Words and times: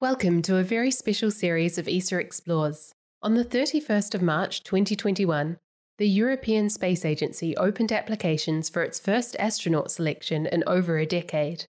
Welcome 0.00 0.40
to 0.42 0.56
a 0.56 0.62
very 0.62 0.90
special 0.90 1.30
series 1.30 1.76
of 1.76 1.86
ESA 1.86 2.18
Explores. 2.18 2.94
On 3.20 3.34
the 3.34 3.44
31st 3.44 4.14
of 4.14 4.22
March 4.22 4.64
2021, 4.64 5.58
the 5.98 6.08
European 6.08 6.70
Space 6.70 7.04
Agency 7.04 7.54
opened 7.58 7.92
applications 7.92 8.70
for 8.70 8.82
its 8.82 8.98
first 8.98 9.36
astronaut 9.38 9.90
selection 9.90 10.46
in 10.46 10.64
over 10.66 10.96
a 10.96 11.04
decade. 11.04 11.66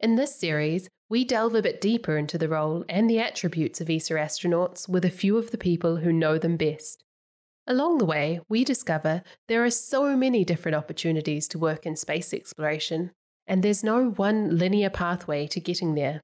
In 0.00 0.16
this 0.16 0.34
series, 0.34 0.88
we 1.08 1.24
delve 1.24 1.54
a 1.54 1.62
bit 1.62 1.80
deeper 1.80 2.18
into 2.18 2.38
the 2.38 2.48
role 2.48 2.84
and 2.88 3.08
the 3.08 3.20
attributes 3.20 3.80
of 3.80 3.88
ESA 3.88 4.14
astronauts 4.14 4.88
with 4.88 5.04
a 5.04 5.08
few 5.08 5.38
of 5.38 5.52
the 5.52 5.56
people 5.56 5.98
who 5.98 6.12
know 6.12 6.38
them 6.38 6.56
best. 6.56 7.04
Along 7.68 7.98
the 7.98 8.04
way, 8.04 8.40
we 8.48 8.64
discover 8.64 9.22
there 9.46 9.64
are 9.64 9.70
so 9.70 10.16
many 10.16 10.44
different 10.44 10.74
opportunities 10.74 11.46
to 11.46 11.60
work 11.60 11.86
in 11.86 11.94
space 11.94 12.34
exploration, 12.34 13.12
and 13.46 13.62
there's 13.62 13.84
no 13.84 14.10
one 14.10 14.58
linear 14.58 14.90
pathway 14.90 15.46
to 15.46 15.60
getting 15.60 15.94
there. 15.94 16.20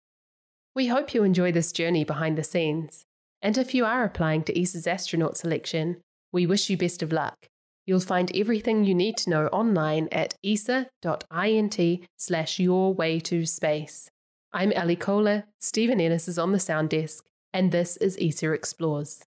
We 0.80 0.86
hope 0.86 1.12
you 1.12 1.24
enjoy 1.24 1.52
this 1.52 1.72
journey 1.72 2.04
behind 2.04 2.38
the 2.38 2.42
scenes. 2.42 3.04
And 3.42 3.58
if 3.58 3.74
you 3.74 3.84
are 3.84 4.02
applying 4.02 4.44
to 4.44 4.58
ESA's 4.58 4.86
astronaut 4.86 5.36
selection, 5.36 6.00
we 6.32 6.46
wish 6.46 6.70
you 6.70 6.78
best 6.78 7.02
of 7.02 7.12
luck. 7.12 7.36
You'll 7.84 8.00
find 8.00 8.34
everything 8.34 8.84
you 8.84 8.94
need 8.94 9.18
to 9.18 9.28
know 9.28 9.48
online 9.48 10.08
at 10.10 10.36
esa.int 10.42 12.06
slash 12.16 12.58
your 12.58 12.94
way 12.94 13.20
to 13.20 13.44
space. 13.44 14.08
I'm 14.54 14.72
Ali 14.74 14.96
Kohler, 14.96 15.44
Stephen 15.58 16.00
Ennis 16.00 16.28
is 16.28 16.38
on 16.38 16.52
the 16.52 16.58
sound 16.58 16.88
desk, 16.88 17.26
and 17.52 17.72
this 17.72 17.98
is 17.98 18.16
ESA 18.18 18.50
Explores. 18.52 19.22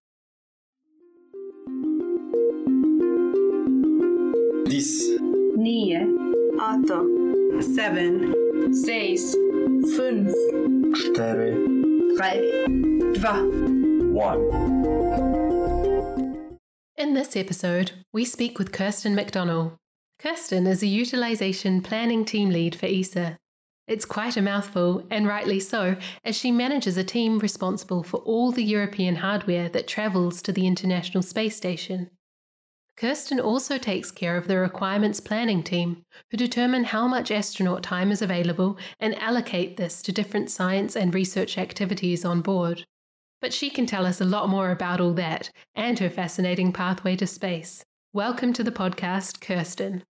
This. 4.66 5.08
nio, 5.56 6.02
åtta, 6.58 7.62
seven, 7.62 8.74
seis, 8.74 9.36
fünf, 9.96 10.34
cztery, 10.94 11.56
drei, 12.16 12.40
dwa. 13.14 13.34
one. 14.12 14.40
In 16.96 17.14
this 17.14 17.36
episode, 17.36 17.90
we 18.12 18.24
speak 18.24 18.58
with 18.58 18.70
Kirsten 18.70 19.16
McDonnell. 19.16 19.72
Kirsten 20.20 20.68
is 20.68 20.82
a 20.82 20.86
utilisation 20.86 21.82
planning 21.82 22.24
team 22.24 22.50
lead 22.50 22.76
for 22.76 22.86
ESA. 22.86 23.36
It's 23.88 24.04
quite 24.04 24.36
a 24.36 24.42
mouthful, 24.42 25.04
and 25.10 25.26
rightly 25.26 25.58
so, 25.58 25.96
as 26.24 26.36
she 26.36 26.52
manages 26.52 26.96
a 26.96 27.04
team 27.04 27.40
responsible 27.40 28.04
for 28.04 28.18
all 28.18 28.52
the 28.52 28.62
European 28.62 29.16
hardware 29.16 29.68
that 29.70 29.88
travels 29.88 30.40
to 30.42 30.52
the 30.52 30.66
International 30.66 31.22
Space 31.22 31.56
Station. 31.56 32.10
Kirsten 32.96 33.40
also 33.40 33.76
takes 33.76 34.12
care 34.12 34.36
of 34.36 34.46
the 34.46 34.56
requirements 34.56 35.18
planning 35.18 35.64
team, 35.64 36.04
who 36.30 36.36
determine 36.36 36.84
how 36.84 37.08
much 37.08 37.32
astronaut 37.32 37.82
time 37.82 38.12
is 38.12 38.22
available 38.22 38.78
and 39.00 39.18
allocate 39.18 39.76
this 39.76 40.00
to 40.02 40.12
different 40.12 40.48
science 40.48 40.94
and 40.94 41.12
research 41.12 41.58
activities 41.58 42.24
on 42.24 42.40
board. 42.40 42.84
But 43.40 43.52
she 43.52 43.68
can 43.68 43.86
tell 43.86 44.06
us 44.06 44.20
a 44.20 44.24
lot 44.24 44.48
more 44.48 44.70
about 44.70 45.00
all 45.00 45.12
that 45.14 45.50
and 45.74 45.98
her 45.98 46.08
fascinating 46.08 46.72
pathway 46.72 47.16
to 47.16 47.26
space. 47.26 47.84
Welcome 48.12 48.52
to 48.52 48.62
the 48.62 48.70
podcast, 48.70 49.40
Kirsten. 49.40 50.04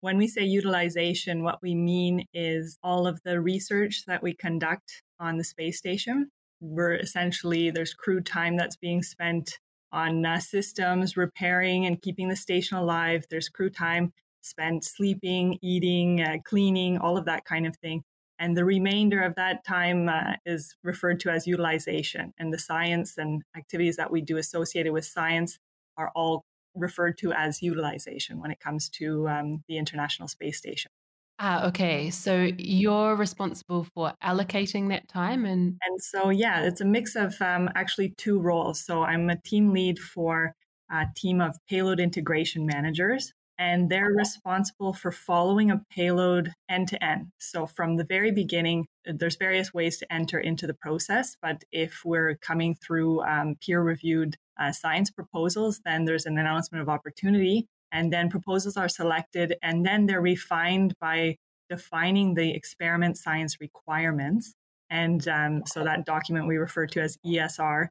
When 0.00 0.18
we 0.18 0.26
say 0.26 0.42
utilization, 0.42 1.44
what 1.44 1.62
we 1.62 1.76
mean 1.76 2.24
is 2.34 2.78
all 2.82 3.06
of 3.06 3.20
the 3.24 3.40
research 3.40 4.02
that 4.08 4.24
we 4.24 4.34
conduct 4.34 5.02
on 5.20 5.38
the 5.38 5.44
space 5.44 5.78
station. 5.78 6.32
We're 6.60 6.96
essentially, 6.96 7.70
there's 7.70 7.94
crew 7.94 8.20
time 8.20 8.56
that's 8.56 8.76
being 8.76 9.04
spent 9.04 9.56
on 9.92 10.24
uh, 10.24 10.38
systems, 10.38 11.16
repairing 11.16 11.86
and 11.86 12.00
keeping 12.02 12.28
the 12.28 12.36
station 12.36 12.76
alive. 12.76 13.24
There's 13.30 13.48
crew 13.48 13.70
time 13.70 14.12
spent 14.40 14.84
sleeping, 14.84 15.58
eating, 15.62 16.22
uh, 16.22 16.36
cleaning, 16.44 16.98
all 16.98 17.16
of 17.16 17.24
that 17.26 17.44
kind 17.44 17.66
of 17.66 17.76
thing. 17.76 18.02
And 18.38 18.56
the 18.56 18.64
remainder 18.64 19.20
of 19.22 19.34
that 19.34 19.64
time 19.64 20.08
uh, 20.08 20.34
is 20.46 20.76
referred 20.84 21.18
to 21.20 21.30
as 21.30 21.46
utilization. 21.46 22.32
And 22.38 22.52
the 22.52 22.58
science 22.58 23.18
and 23.18 23.42
activities 23.56 23.96
that 23.96 24.12
we 24.12 24.20
do 24.20 24.36
associated 24.36 24.92
with 24.92 25.04
science 25.04 25.58
are 25.96 26.12
all 26.14 26.44
referred 26.74 27.18
to 27.18 27.32
as 27.32 27.62
utilization 27.62 28.40
when 28.40 28.52
it 28.52 28.60
comes 28.60 28.88
to 28.90 29.28
um, 29.28 29.64
the 29.68 29.76
International 29.76 30.28
Space 30.28 30.56
Station. 30.56 30.92
Ah, 31.38 31.66
okay. 31.68 32.10
So 32.10 32.48
you're 32.58 33.14
responsible 33.14 33.84
for 33.94 34.12
allocating 34.22 34.88
that 34.88 35.08
time 35.08 35.44
and 35.44 35.80
And 35.82 36.02
so, 36.02 36.30
yeah, 36.30 36.62
it's 36.62 36.80
a 36.80 36.84
mix 36.84 37.14
of 37.16 37.40
um, 37.40 37.70
actually 37.74 38.10
two 38.16 38.38
roles. 38.40 38.84
So 38.84 39.02
I'm 39.04 39.30
a 39.30 39.40
team 39.40 39.72
lead 39.72 39.98
for 39.98 40.54
a 40.90 41.06
team 41.16 41.40
of 41.40 41.56
payload 41.68 42.00
integration 42.00 42.66
managers, 42.66 43.32
and 43.58 43.90
they're 43.90 44.10
responsible 44.10 44.92
for 44.94 45.12
following 45.12 45.70
a 45.70 45.82
payload 45.90 46.52
end 46.68 46.88
to 46.88 47.04
end. 47.04 47.28
So 47.38 47.66
from 47.66 47.96
the 47.96 48.04
very 48.04 48.32
beginning, 48.32 48.86
there's 49.04 49.36
various 49.36 49.72
ways 49.72 49.98
to 49.98 50.12
enter 50.12 50.38
into 50.40 50.66
the 50.66 50.74
process, 50.74 51.36
but 51.40 51.62
if 51.72 52.02
we're 52.04 52.36
coming 52.36 52.74
through 52.74 53.22
um, 53.22 53.56
peer 53.64 53.82
reviewed 53.82 54.36
uh, 54.58 54.72
science 54.72 55.10
proposals, 55.10 55.80
then 55.84 56.04
there's 56.04 56.26
an 56.26 56.38
announcement 56.38 56.82
of 56.82 56.88
opportunity 56.88 57.66
and 57.92 58.12
then 58.12 58.28
proposals 58.28 58.76
are 58.76 58.88
selected 58.88 59.56
and 59.62 59.84
then 59.84 60.06
they're 60.06 60.20
refined 60.20 60.94
by 61.00 61.36
defining 61.70 62.34
the 62.34 62.50
experiment 62.54 63.16
science 63.16 63.56
requirements. 63.60 64.54
And 64.90 65.26
um, 65.28 65.62
so 65.66 65.84
that 65.84 66.06
document 66.06 66.46
we 66.46 66.56
refer 66.56 66.86
to 66.86 67.00
as 67.00 67.18
esr 67.26 67.88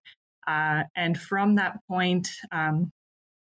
uh, 0.48 0.84
and 0.96 1.20
from 1.20 1.56
that 1.56 1.78
point 1.88 2.30
um, 2.52 2.92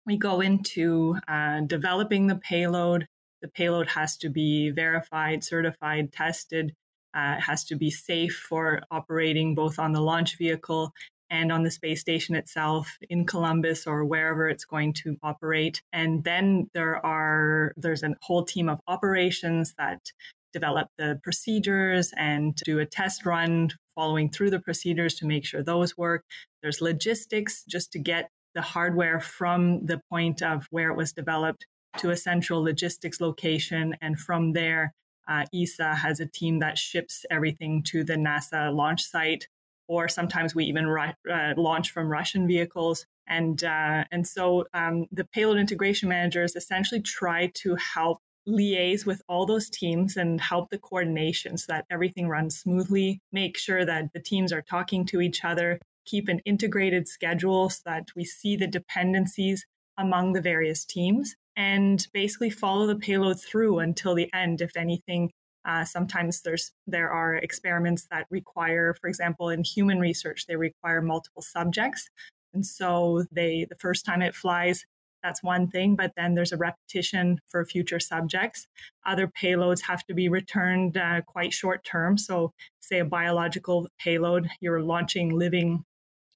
we 0.05 0.17
go 0.17 0.41
into 0.41 1.17
uh, 1.27 1.61
developing 1.61 2.27
the 2.27 2.35
payload. 2.35 3.07
The 3.41 3.47
payload 3.47 3.87
has 3.87 4.17
to 4.17 4.29
be 4.29 4.69
verified 4.71 5.43
certified 5.43 6.11
tested. 6.11 6.73
Uh, 7.15 7.35
it 7.37 7.41
has 7.41 7.63
to 7.65 7.75
be 7.75 7.89
safe 7.89 8.35
for 8.35 8.81
operating 8.91 9.55
both 9.55 9.79
on 9.79 9.93
the 9.93 10.01
launch 10.01 10.37
vehicle 10.37 10.91
and 11.29 11.51
on 11.51 11.63
the 11.63 11.71
space 11.71 12.01
station 12.01 12.35
itself 12.35 12.97
in 13.09 13.25
Columbus 13.25 13.85
or 13.87 14.05
wherever 14.05 14.47
it's 14.47 14.65
going 14.65 14.93
to 14.93 15.17
operate. 15.23 15.81
And 15.93 16.23
then 16.23 16.69
there 16.73 17.03
are 17.05 17.73
there's 17.77 18.03
a 18.03 18.15
whole 18.21 18.43
team 18.43 18.69
of 18.69 18.79
operations 18.87 19.73
that 19.77 20.11
develop 20.53 20.89
the 20.97 21.19
procedures 21.23 22.11
and 22.17 22.55
do 22.55 22.79
a 22.79 22.85
test 22.85 23.25
run 23.25 23.69
following 23.95 24.29
through 24.29 24.49
the 24.49 24.59
procedures 24.59 25.15
to 25.15 25.25
make 25.25 25.45
sure 25.45 25.63
those 25.63 25.97
work. 25.97 26.23
There's 26.61 26.81
logistics 26.81 27.63
just 27.65 27.91
to 27.93 27.99
get 27.99 28.29
the 28.55 28.61
hardware 28.61 29.19
from 29.19 29.85
the 29.85 30.01
point 30.09 30.41
of 30.41 30.65
where 30.71 30.89
it 30.89 30.97
was 30.97 31.13
developed 31.13 31.65
to 31.97 32.09
a 32.09 32.17
central 32.17 32.63
logistics 32.63 33.21
location. 33.21 33.95
And 34.01 34.19
from 34.19 34.53
there, 34.53 34.93
uh, 35.27 35.45
ESA 35.53 35.95
has 35.95 36.19
a 36.19 36.25
team 36.25 36.59
that 36.59 36.77
ships 36.77 37.25
everything 37.29 37.83
to 37.83 38.03
the 38.03 38.15
NASA 38.15 38.73
launch 38.73 39.03
site 39.03 39.47
or 39.89 40.07
sometimes 40.07 40.53
we 40.55 40.65
even 40.65 40.87
uh, 40.87 41.53
launch 41.57 41.91
from 41.91 42.09
Russian 42.09 42.47
vehicles. 42.47 43.05
And 43.27 43.61
uh, 43.63 44.05
and 44.11 44.25
so 44.25 44.65
um, 44.73 45.07
the 45.11 45.25
payload 45.25 45.57
integration 45.57 46.07
managers 46.07 46.55
essentially 46.55 47.01
try 47.01 47.51
to 47.55 47.75
help 47.75 48.19
liaise 48.47 49.05
with 49.05 49.21
all 49.27 49.45
those 49.45 49.69
teams 49.69 50.15
and 50.15 50.39
help 50.39 50.69
the 50.69 50.77
coordination 50.77 51.57
so 51.57 51.73
that 51.73 51.85
everything 51.91 52.29
runs 52.29 52.59
smoothly. 52.59 53.19
Make 53.31 53.57
sure 53.57 53.83
that 53.83 54.13
the 54.13 54.21
teams 54.21 54.53
are 54.53 54.61
talking 54.61 55.05
to 55.07 55.21
each 55.21 55.43
other. 55.43 55.79
Keep 56.05 56.29
an 56.29 56.39
integrated 56.45 57.07
schedule 57.07 57.69
so 57.69 57.81
that 57.85 58.07
we 58.15 58.23
see 58.23 58.55
the 58.55 58.67
dependencies 58.67 59.65
among 59.97 60.33
the 60.33 60.41
various 60.41 60.85
teams 60.85 61.35
and 61.55 62.07
basically 62.13 62.49
follow 62.49 62.87
the 62.87 62.95
payload 62.95 63.39
through 63.39 63.79
until 63.79 64.15
the 64.15 64.31
end 64.33 64.61
if 64.61 64.77
anything 64.77 65.29
uh, 65.69 65.85
sometimes 65.85 66.41
there's 66.41 66.71
there 66.87 67.11
are 67.11 67.35
experiments 67.35 68.07
that 68.11 68.25
require, 68.31 68.95
for 68.99 69.07
example, 69.07 69.49
in 69.49 69.63
human 69.63 69.99
research, 69.99 70.45
they 70.47 70.55
require 70.55 71.01
multiple 71.01 71.43
subjects, 71.43 72.09
and 72.53 72.65
so 72.65 73.23
they 73.31 73.67
the 73.69 73.75
first 73.75 74.05
time 74.05 74.21
it 74.21 74.35
flies, 74.35 74.85
that's 75.23 75.43
one 75.43 75.67
thing, 75.67 75.95
but 75.95 76.13
then 76.15 76.33
there's 76.33 76.51
a 76.51 76.57
repetition 76.57 77.39
for 77.47 77.65
future 77.65 77.99
subjects. 77.99 78.67
Other 79.05 79.27
payloads 79.27 79.81
have 79.81 80.05
to 80.05 80.13
be 80.13 80.29
returned 80.29 80.97
uh, 80.97 81.21
quite 81.21 81.53
short 81.53 81.83
term. 81.83 82.17
So, 82.17 82.53
say 82.79 82.99
a 82.99 83.05
biological 83.05 83.87
payload, 83.99 84.49
you're 84.61 84.81
launching 84.81 85.37
living 85.37 85.83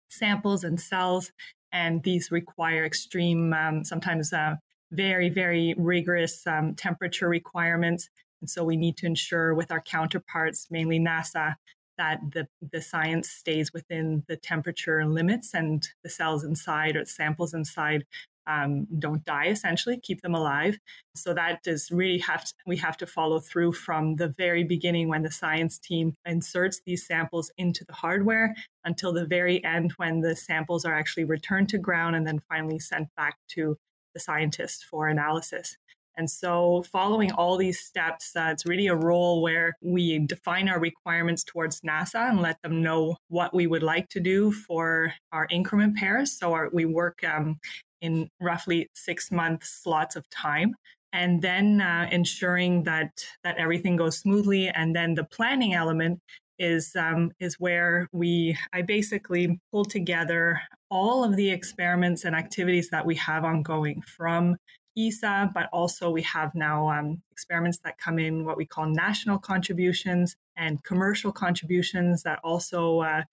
samples 0.10 0.64
and 0.64 0.80
cells, 0.80 1.32
and 1.72 2.04
these 2.04 2.32
require 2.32 2.86
extreme, 2.86 3.54
um, 3.54 3.84
sometimes 3.84 4.32
uh, 4.34 4.56
very, 4.92 5.30
very 5.30 5.74
rigorous 5.78 6.46
um, 6.46 6.76
temperature 6.76 7.30
requirements. 7.30 8.10
And 8.44 8.50
so 8.50 8.66
we 8.66 8.76
need 8.76 8.98
to 8.98 9.06
ensure 9.06 9.54
with 9.54 9.72
our 9.72 9.80
counterparts, 9.80 10.68
mainly 10.70 11.00
NASA, 11.00 11.56
that 11.98 12.20
the, 12.34 12.46
the 12.74 12.82
science 12.82 13.30
stays 13.30 13.72
within 13.72 14.26
the 14.28 14.36
temperature 14.36 15.06
limits 15.06 15.54
and 15.54 15.88
the 16.04 16.10
cells 16.10 16.44
inside 16.44 16.98
or 16.98 17.06
samples 17.06 17.54
inside 17.54 18.04
um, 18.46 18.86
don't 19.00 19.24
die 19.24 19.48
essentially 19.48 19.98
keep 19.98 20.20
them 20.20 20.36
alive. 20.36 20.78
So 21.16 21.34
that 21.36 21.62
is 21.66 21.90
really 21.90 22.18
have 22.18 22.44
to, 22.44 22.54
we 22.68 22.76
have 22.76 22.98
to 22.98 23.08
follow 23.08 23.40
through 23.40 23.72
from 23.72 24.18
the 24.18 24.28
very 24.28 24.66
beginning 24.66 25.08
when 25.08 25.24
the 25.24 25.32
science 25.32 25.80
team 25.80 26.18
inserts 26.26 26.82
these 26.86 27.08
samples 27.08 27.50
into 27.58 27.86
the 27.86 27.94
hardware 27.94 28.54
until 28.84 29.14
the 29.14 29.26
very 29.26 29.64
end 29.64 29.94
when 29.96 30.20
the 30.20 30.36
samples 30.36 30.84
are 30.84 30.94
actually 30.94 31.24
returned 31.24 31.70
to 31.70 31.78
ground 31.78 32.18
and 32.18 32.28
then 32.28 32.42
finally 32.50 32.80
sent 32.80 33.08
back 33.16 33.38
to 33.52 33.78
the 34.14 34.20
scientists 34.20 34.84
for 34.84 35.08
analysis 35.08 35.78
And 36.18 36.30
so, 36.30 36.84
following 36.92 37.32
all 37.32 37.58
these 37.58 37.80
steps, 37.80 38.36
uh, 38.36 38.50
it's 38.52 38.66
really 38.66 38.88
a 38.88 38.96
role 38.96 39.42
where 39.42 39.76
we 39.82 40.20
define 40.20 40.70
our 40.70 40.80
requirements 40.80 41.44
towards 41.44 41.82
NASA 41.82 42.30
and 42.30 42.40
let 42.40 42.62
them 42.62 42.84
know 42.84 43.18
what 43.30 43.54
we 43.54 43.66
would 43.68 43.84
like 43.84 44.10
to 44.10 44.20
do 44.20 44.52
for 44.52 45.14
our 45.32 45.48
increment 45.50 45.98
pairs. 45.98 46.38
So, 46.38 46.54
our, 46.54 46.70
we 46.72 46.86
work 46.86 47.24
um, 47.24 47.60
in 48.02 48.30
roughly 48.40 48.90
six 48.94 49.32
month 49.32 49.64
slots 49.64 50.16
of 50.16 50.30
time. 50.30 50.76
And 51.14 51.42
then 51.42 51.80
uh, 51.82 52.08
ensuring 52.12 52.84
that 52.84 53.24
that 53.44 53.58
everything 53.58 53.96
goes 53.96 54.18
smoothly, 54.18 54.70
and 54.70 54.96
then 54.96 55.14
the 55.14 55.24
planning 55.24 55.74
element 55.76 56.20
is 56.60 56.96
um, 56.96 57.32
is 57.40 57.60
where 57.60 58.08
we 58.12 58.58
I 58.74 58.82
basically 58.82 59.60
pull 59.72 59.86
together 59.86 60.62
all 60.90 61.24
of 61.24 61.36
the 61.36 61.50
experiments 61.50 62.26
and 62.26 62.36
activities 62.36 62.90
that 62.90 63.06
we 63.06 63.16
have 63.16 63.44
ongoing 63.44 64.02
from 64.02 64.58
ESA, 64.98 65.52
but 65.54 65.70
also 65.72 66.10
we 66.10 66.22
have 66.24 66.54
now 66.56 66.90
um, 66.90 67.22
experiments 67.32 67.80
that 67.84 67.98
come 67.98 68.20
in 68.20 68.46
what 68.46 68.58
we 68.58 68.66
call 68.66 68.86
national 68.86 69.40
contributions 69.40 70.36
and 70.56 70.84
commercial 70.84 71.32
contributions 71.32 72.24
that 72.24 72.40
also 72.44 73.00
uh, 73.00 73.24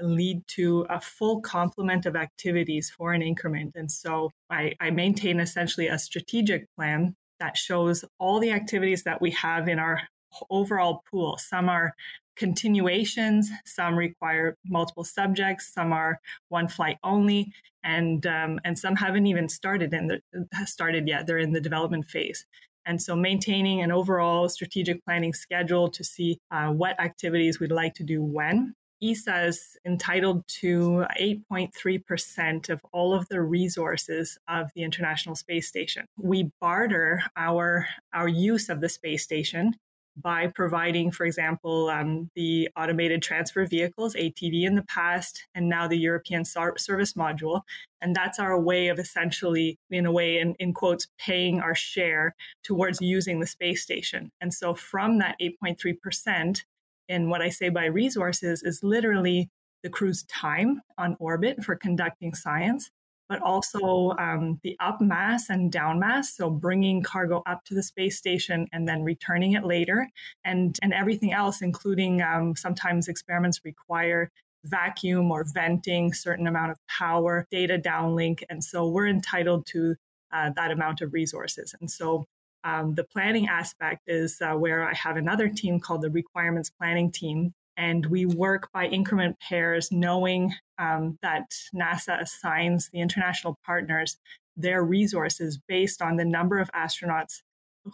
lead 0.00 0.46
to 0.46 0.86
a 0.88 1.00
full 1.00 1.40
complement 1.40 2.06
of 2.06 2.16
activities 2.16 2.90
for 2.90 3.12
an 3.12 3.22
increment. 3.22 3.72
And 3.74 3.90
so 3.90 4.30
I, 4.50 4.74
I 4.80 4.90
maintain 4.90 5.40
essentially 5.40 5.88
a 5.88 5.98
strategic 5.98 6.66
plan 6.76 7.16
that 7.40 7.56
shows 7.56 8.04
all 8.18 8.40
the 8.40 8.52
activities 8.52 9.04
that 9.04 9.20
we 9.20 9.30
have 9.32 9.68
in 9.68 9.78
our 9.78 10.02
overall 10.50 11.02
pool. 11.10 11.38
Some 11.38 11.68
are 11.68 11.94
continuations, 12.38 13.50
some 13.66 13.96
require 13.96 14.56
multiple 14.64 15.04
subjects, 15.04 15.72
some 15.74 15.92
are 15.92 16.20
one 16.48 16.68
flight 16.68 16.98
only, 17.04 17.52
and 17.84 18.26
um, 18.26 18.60
and 18.64 18.78
some 18.78 18.96
haven't 18.96 19.26
even 19.26 19.48
started 19.48 19.92
in 19.92 20.06
the 20.06 20.20
started 20.64 21.06
yet. 21.06 21.26
They're 21.26 21.38
in 21.38 21.52
the 21.52 21.60
development 21.60 22.06
phase. 22.06 22.46
And 22.86 23.02
so, 23.02 23.14
maintaining 23.14 23.82
an 23.82 23.92
overall 23.92 24.48
strategic 24.48 25.04
planning 25.04 25.34
schedule 25.34 25.90
to 25.90 26.02
see 26.02 26.38
uh, 26.50 26.68
what 26.68 26.98
activities 26.98 27.60
we'd 27.60 27.72
like 27.72 27.94
to 27.94 28.04
do 28.04 28.22
when. 28.22 28.74
ESA 29.00 29.46
is 29.46 29.76
entitled 29.86 30.42
to 30.48 31.06
8.3% 31.20 32.68
of 32.68 32.80
all 32.92 33.14
of 33.14 33.28
the 33.28 33.40
resources 33.40 34.38
of 34.48 34.70
the 34.74 34.82
International 34.82 35.36
Space 35.36 35.68
Station. 35.68 36.04
We 36.16 36.50
barter 36.60 37.22
our, 37.36 37.86
our 38.12 38.26
use 38.26 38.68
of 38.68 38.80
the 38.80 38.88
space 38.88 39.22
station 39.22 39.74
by 40.22 40.48
providing, 40.48 41.10
for 41.10 41.24
example, 41.24 41.88
um, 41.88 42.30
the 42.34 42.68
automated 42.76 43.22
transfer 43.22 43.66
vehicles, 43.66 44.14
ATV 44.14 44.64
in 44.64 44.74
the 44.74 44.82
past, 44.82 45.46
and 45.54 45.68
now 45.68 45.86
the 45.86 45.98
European 45.98 46.44
service 46.44 47.12
module. 47.14 47.62
And 48.00 48.14
that's 48.14 48.38
our 48.38 48.58
way 48.60 48.88
of 48.88 48.98
essentially, 48.98 49.78
in 49.90 50.06
a 50.06 50.12
way, 50.12 50.38
in, 50.38 50.54
in 50.58 50.72
quotes, 50.72 51.08
paying 51.18 51.60
our 51.60 51.74
share 51.74 52.34
towards 52.62 53.00
using 53.00 53.40
the 53.40 53.46
space 53.46 53.82
station. 53.82 54.30
And 54.40 54.52
so 54.52 54.74
from 54.74 55.18
that 55.18 55.36
8.3%, 55.40 56.62
in 57.08 57.30
what 57.30 57.42
I 57.42 57.48
say 57.48 57.70
by 57.70 57.86
resources 57.86 58.62
is 58.62 58.82
literally 58.82 59.48
the 59.82 59.88
crew's 59.88 60.24
time 60.24 60.82
on 60.98 61.16
orbit 61.18 61.64
for 61.64 61.76
conducting 61.76 62.34
science 62.34 62.90
but 63.28 63.42
also 63.42 64.14
um, 64.18 64.58
the 64.62 64.76
up 64.80 65.00
mass 65.00 65.50
and 65.50 65.70
down 65.70 65.98
mass. 65.98 66.34
So 66.34 66.50
bringing 66.50 67.02
cargo 67.02 67.42
up 67.46 67.64
to 67.66 67.74
the 67.74 67.82
space 67.82 68.16
station 68.16 68.66
and 68.72 68.88
then 68.88 69.02
returning 69.02 69.52
it 69.52 69.64
later, 69.64 70.08
and 70.44 70.76
and 70.82 70.92
everything 70.92 71.32
else, 71.32 71.62
including 71.62 72.22
um, 72.22 72.56
sometimes 72.56 73.08
experiments 73.08 73.60
require 73.64 74.30
vacuum 74.64 75.30
or 75.30 75.44
venting, 75.54 76.12
certain 76.12 76.46
amount 76.46 76.72
of 76.72 76.78
power, 76.88 77.46
data 77.50 77.78
downlink, 77.78 78.42
and 78.50 78.62
so 78.62 78.88
we're 78.88 79.06
entitled 79.06 79.66
to 79.66 79.94
uh, 80.32 80.50
that 80.56 80.70
amount 80.70 81.00
of 81.00 81.12
resources. 81.12 81.74
And 81.80 81.90
so 81.90 82.26
um, 82.64 82.94
the 82.94 83.04
planning 83.04 83.48
aspect 83.48 84.02
is 84.08 84.38
uh, 84.40 84.54
where 84.54 84.86
I 84.86 84.94
have 84.94 85.16
another 85.16 85.48
team 85.48 85.80
called 85.80 86.02
the 86.02 86.10
requirements 86.10 86.70
planning 86.70 87.10
team 87.10 87.54
and 87.78 88.04
we 88.06 88.26
work 88.26 88.70
by 88.72 88.86
increment 88.86 89.38
pairs, 89.40 89.90
knowing 89.90 90.52
um, 90.78 91.18
that 91.22 91.44
NASA 91.74 92.20
assigns 92.20 92.90
the 92.92 93.00
international 93.00 93.58
partners 93.64 94.18
their 94.58 94.82
resources 94.82 95.56
based 95.68 96.02
on 96.02 96.16
the 96.16 96.24
number 96.24 96.58
of 96.58 96.70
astronauts 96.72 97.42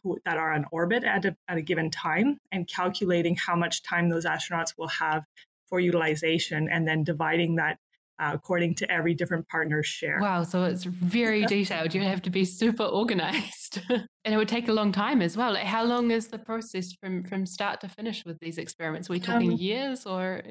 who, 0.03 0.19
that 0.25 0.39
are 0.39 0.55
on 0.55 0.65
orbit 0.73 1.05
at 1.05 1.27
a, 1.27 1.37
at 1.47 1.59
a 1.59 1.63
given 1.63 1.91
time 1.91 2.39
and 2.51 2.67
calculating 2.67 3.37
how 3.37 3.55
much 3.55 3.83
time 3.83 4.09
those 4.09 4.25
astronauts 4.25 4.73
will 4.79 4.89
have 4.89 5.25
for 5.69 5.79
utilization 5.79 6.69
and 6.71 6.89
then 6.89 7.05
dividing 7.05 7.57
that 7.57 7.79
uh, 8.19 8.31
according 8.33 8.75
to 8.77 8.91
every 8.91 9.15
different 9.15 9.49
partner's 9.49 9.87
share. 9.87 10.19
Wow, 10.21 10.45
so 10.45 10.65
it's 10.65 10.85
very 10.85 11.45
detailed. 11.47 11.95
You 11.95 12.03
have 12.03 12.23
to 12.23 12.31
be 12.31 12.45
super 12.45 12.85
organized. 12.85 13.81
and 13.89 14.35
it 14.35 14.37
would 14.37 14.49
take 14.49 14.69
a 14.69 14.73
long 14.73 14.93
time 14.93 15.21
as 15.23 15.37
well. 15.37 15.53
Like 15.53 15.65
how 15.65 15.85
long 15.85 16.11
is 16.11 16.29
the 16.29 16.39
process 16.39 16.93
from 16.93 17.23
from 17.23 17.47
start 17.47 17.81
to 17.81 17.89
finish 17.89 18.25
with 18.25 18.39
these 18.41 18.59
experiments? 18.59 19.11
Are 19.11 19.15
we 19.15 19.21
talking 19.21 19.53
um, 19.53 19.59
years 19.59 20.07
or 20.07 20.43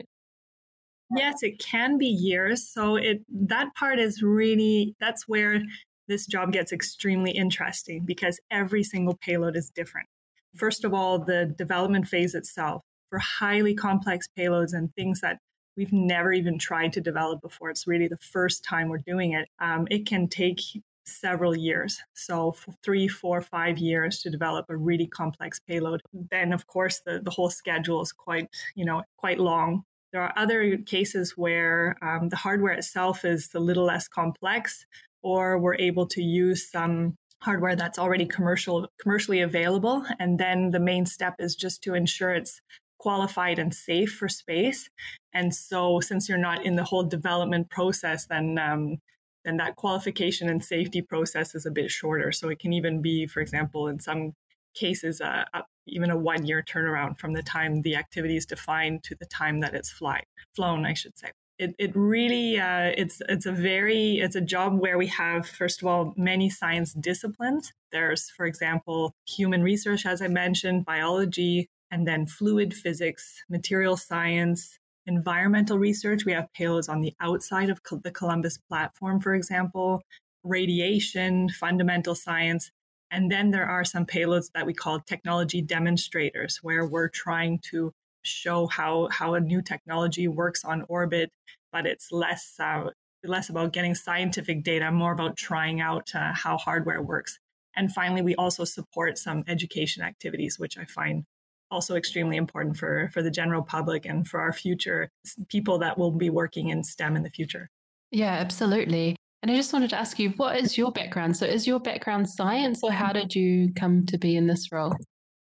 Yes, 1.16 1.44
it 1.44 1.60
can 1.60 1.98
be 1.98 2.08
years. 2.08 2.68
So 2.68 2.96
it 2.96 3.22
that 3.30 3.74
part 3.76 4.00
is 4.00 4.22
really 4.24 4.96
that's 5.00 5.28
where 5.28 5.62
this 6.08 6.26
job 6.26 6.52
gets 6.52 6.72
extremely 6.72 7.32
interesting 7.32 8.04
because 8.06 8.40
every 8.52 8.84
single 8.84 9.16
payload 9.22 9.56
is 9.56 9.70
different. 9.70 10.08
First 10.56 10.84
of 10.84 10.94
all, 10.94 11.20
the 11.20 11.54
development 11.58 12.08
phase 12.08 12.36
itself 12.36 12.82
for 13.10 13.20
highly 13.20 13.74
complex 13.74 14.28
payloads 14.38 14.74
and 14.74 14.94
things 14.96 15.22
that 15.22 15.38
we've 15.76 15.94
never 15.94 16.32
even 16.32 16.58
tried 16.58 16.94
to 16.94 17.02
develop 17.02 17.42
before. 17.42 17.70
It's 17.70 17.88
really 17.88 18.08
the 18.08 18.18
first 18.18 18.64
time 18.64 18.90
we're 18.90 19.00
doing 19.00 19.34
it. 19.34 19.48
Um, 19.60 19.88
it 19.90 20.06
can 20.06 20.28
take 20.28 20.60
several 21.06 21.56
years. 21.56 22.00
So 22.14 22.56
three, 22.84 23.08
four, 23.08 23.42
five 23.42 23.78
years 23.78 24.22
to 24.22 24.30
develop 24.30 24.68
a 24.70 24.78
really 24.78 25.08
complex 25.08 25.60
payload. 25.60 26.02
Then 26.14 26.54
of 26.54 26.68
course 26.68 27.02
the, 27.06 27.20
the 27.22 27.32
whole 27.32 27.50
schedule 27.50 28.02
is 28.02 28.12
quite, 28.12 28.48
you 28.76 28.86
know, 28.86 29.04
quite 29.18 29.40
long. 29.40 29.84
There 30.12 30.22
are 30.22 30.34
other 30.38 30.78
cases 30.78 31.34
where 31.36 31.98
um, 32.02 32.30
the 32.30 32.36
hardware 32.36 32.74
itself 32.74 33.26
is 33.26 33.50
a 33.56 33.60
little 33.60 33.86
less 33.86 34.08
complex, 34.08 34.86
or 35.24 35.58
we're 35.58 35.76
able 35.76 36.06
to 36.08 36.22
use 36.22 36.70
some 36.70 37.16
hardware 37.44 37.76
that's 37.76 38.00
already 38.00 38.26
commercial 38.26 38.88
commercially 39.02 39.42
available 39.42 40.06
and 40.18 40.40
then 40.40 40.72
the 40.72 40.80
main 40.80 41.06
step 41.06 41.36
is 41.40 41.56
just 41.56 41.84
to 41.84 41.94
ensure 41.94 42.34
it's 42.34 42.62
qualified 43.04 43.60
and 43.60 43.74
safe 43.74 44.14
for 44.14 44.30
space. 44.30 44.90
And 45.34 45.54
so, 45.54 46.00
since 46.00 46.30
you're 46.30 46.38
not 46.50 46.66
in 46.66 46.78
the 46.78 46.86
whole 46.86 47.04
development 47.04 47.70
process, 47.70 48.26
then 48.28 48.58
um, 48.58 48.98
then 49.44 49.58
that 49.58 49.76
qualification 49.76 50.48
and 50.50 50.64
safety 50.64 51.02
process 51.02 51.54
is 51.54 51.66
a 51.66 51.72
bit 51.72 51.92
shorter. 51.92 52.32
So 52.32 52.48
it 52.48 52.60
can 52.60 52.72
even 52.72 53.02
be, 53.02 53.28
for 53.28 53.42
example, 53.42 53.90
in 53.90 54.00
some 54.00 54.32
cases, 54.74 55.20
uh, 55.20 55.44
even 55.86 56.12
a 56.12 56.18
one 56.18 56.46
year 56.46 56.64
turnaround 56.64 57.20
from 57.20 57.34
the 57.34 57.44
time 57.44 57.82
the 57.82 57.98
activity 57.98 58.38
is 58.38 58.46
defined 58.46 59.04
to 59.04 59.16
the 59.20 59.26
time 59.26 59.60
that 59.60 59.74
it's 59.76 59.92
fly, 59.92 60.22
flown, 60.56 60.86
I 60.86 60.94
should 60.94 61.18
say. 61.18 61.32
It, 61.60 61.76
it 61.78 61.92
really 61.94 62.58
uh, 62.58 62.94
it's 62.98 63.22
it's 63.28 63.46
a 63.46 63.52
very 63.52 64.20
it's 64.24 64.38
a 64.38 64.42
job 64.56 64.80
where 64.80 64.98
we 64.98 65.08
have 65.08 65.46
first 65.46 65.82
of 65.82 65.88
all 65.88 66.14
many 66.18 66.50
science 66.50 66.94
disciplines 66.94 67.72
there's 67.92 68.32
for 68.32 68.48
example 68.48 69.14
human 69.28 69.62
research 69.62 70.04
as 70.08 70.20
i 70.20 70.28
mentioned 70.28 70.84
biology 70.84 71.70
and 71.94 72.08
then 72.08 72.26
fluid 72.26 72.74
physics, 72.74 73.44
material 73.52 73.96
science, 73.96 74.80
environmental 75.06 75.78
research. 75.78 76.26
We 76.26 76.32
have 76.32 76.48
payloads 76.60 76.90
on 76.90 77.02
the 77.02 77.14
outside 77.22 77.70
of 77.70 77.80
the 78.04 78.10
Columbus 78.10 78.58
platform, 78.58 79.20
for 79.20 79.36
example, 79.36 80.02
radiation, 80.44 81.50
fundamental 81.50 82.16
science. 82.16 82.72
And 83.12 83.32
then 83.32 83.52
there 83.52 83.68
are 83.68 83.86
some 83.86 84.08
payloads 84.08 84.48
that 84.56 84.66
we 84.66 84.74
call 84.74 85.02
technology 85.02 85.62
demonstrators, 85.62 86.58
where 86.64 86.84
we're 86.88 87.10
trying 87.10 87.60
to 87.70 87.92
show 88.24 88.66
how, 88.66 89.10
how 89.12 89.36
a 89.36 89.40
new 89.40 89.62
technology 89.62 90.28
works 90.28 90.66
on 90.66 90.86
orbit, 90.90 91.30
but 91.72 91.86
it's 91.86 92.12
less, 92.12 92.56
uh, 92.60 92.86
less 93.24 93.50
about 93.50 93.72
getting 93.72 93.94
scientific 93.94 94.64
data, 94.64 94.92
more 94.92 95.14
about 95.14 95.38
trying 95.38 95.80
out 95.80 96.10
uh, 96.16 96.34
how 96.34 96.58
hardware 96.58 97.04
works. 97.04 97.38
And 97.76 97.94
finally, 97.94 98.24
we 98.24 98.34
also 98.34 98.64
support 98.64 99.20
some 99.20 99.44
education 99.48 100.02
activities, 100.02 100.58
which 100.58 100.76
I 100.76 100.86
find 100.86 101.26
also 101.74 101.96
extremely 101.96 102.38
important 102.38 102.78
for, 102.78 103.10
for 103.14 103.22
the 103.22 103.32
general 103.32 103.64
public 103.64 104.06
and 104.06 104.28
for 104.28 104.40
our 104.40 104.54
future 104.54 105.10
people 105.50 105.80
that 105.80 105.98
will 105.98 106.12
be 106.12 106.30
working 106.30 106.70
in 106.70 106.84
STEM 106.84 107.16
in 107.16 107.24
the 107.24 107.30
future. 107.30 107.70
Yeah, 108.12 108.34
absolutely. 108.34 109.16
And 109.42 109.52
I 109.52 109.56
just 109.56 109.74
wanted 109.74 109.90
to 109.90 109.98
ask 109.98 110.20
you, 110.20 110.30
what 110.38 110.58
is 110.58 110.78
your 110.78 110.92
background? 110.92 111.36
So, 111.36 111.46
is 111.46 111.68
your 111.68 111.80
background 111.80 112.30
science, 112.30 112.82
or 112.82 112.92
how 112.92 113.12
did 113.12 113.36
you 113.36 113.74
come 113.74 114.06
to 114.06 114.18
be 114.18 114.38
in 114.38 114.48
this 114.48 114.72
role? 114.72 114.96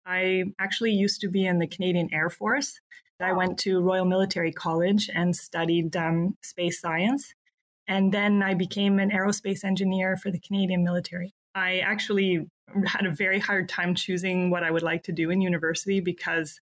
I 0.06 0.44
actually 0.60 0.92
used 0.92 1.22
to 1.22 1.30
be 1.30 1.48
in 1.48 1.58
the 1.58 1.68
Canadian 1.68 2.10
Air 2.14 2.30
Force. 2.30 2.80
I 3.20 3.34
went 3.34 3.58
to 3.60 3.80
Royal 3.80 4.06
Military 4.06 4.52
College 4.52 5.10
and 5.12 5.36
studied 5.36 5.96
um, 5.96 6.38
space 6.44 6.80
science. 6.80 7.34
And 7.88 8.12
then 8.12 8.44
I 8.44 8.54
became 8.54 9.00
an 9.00 9.10
aerospace 9.10 9.64
engineer 9.64 10.18
for 10.18 10.30
the 10.30 10.40
Canadian 10.40 10.84
military. 10.84 11.34
I 11.56 11.80
actually 11.80 12.48
had 12.86 13.06
a 13.06 13.12
very 13.12 13.40
hard 13.40 13.70
time 13.70 13.96
choosing 13.96 14.50
what 14.50 14.64
I 14.64 14.72
would 14.72 14.84
like 14.84 15.04
to 15.04 15.12
do 15.12 15.30
in 15.30 15.42
university 15.42 16.00
because 16.00 16.60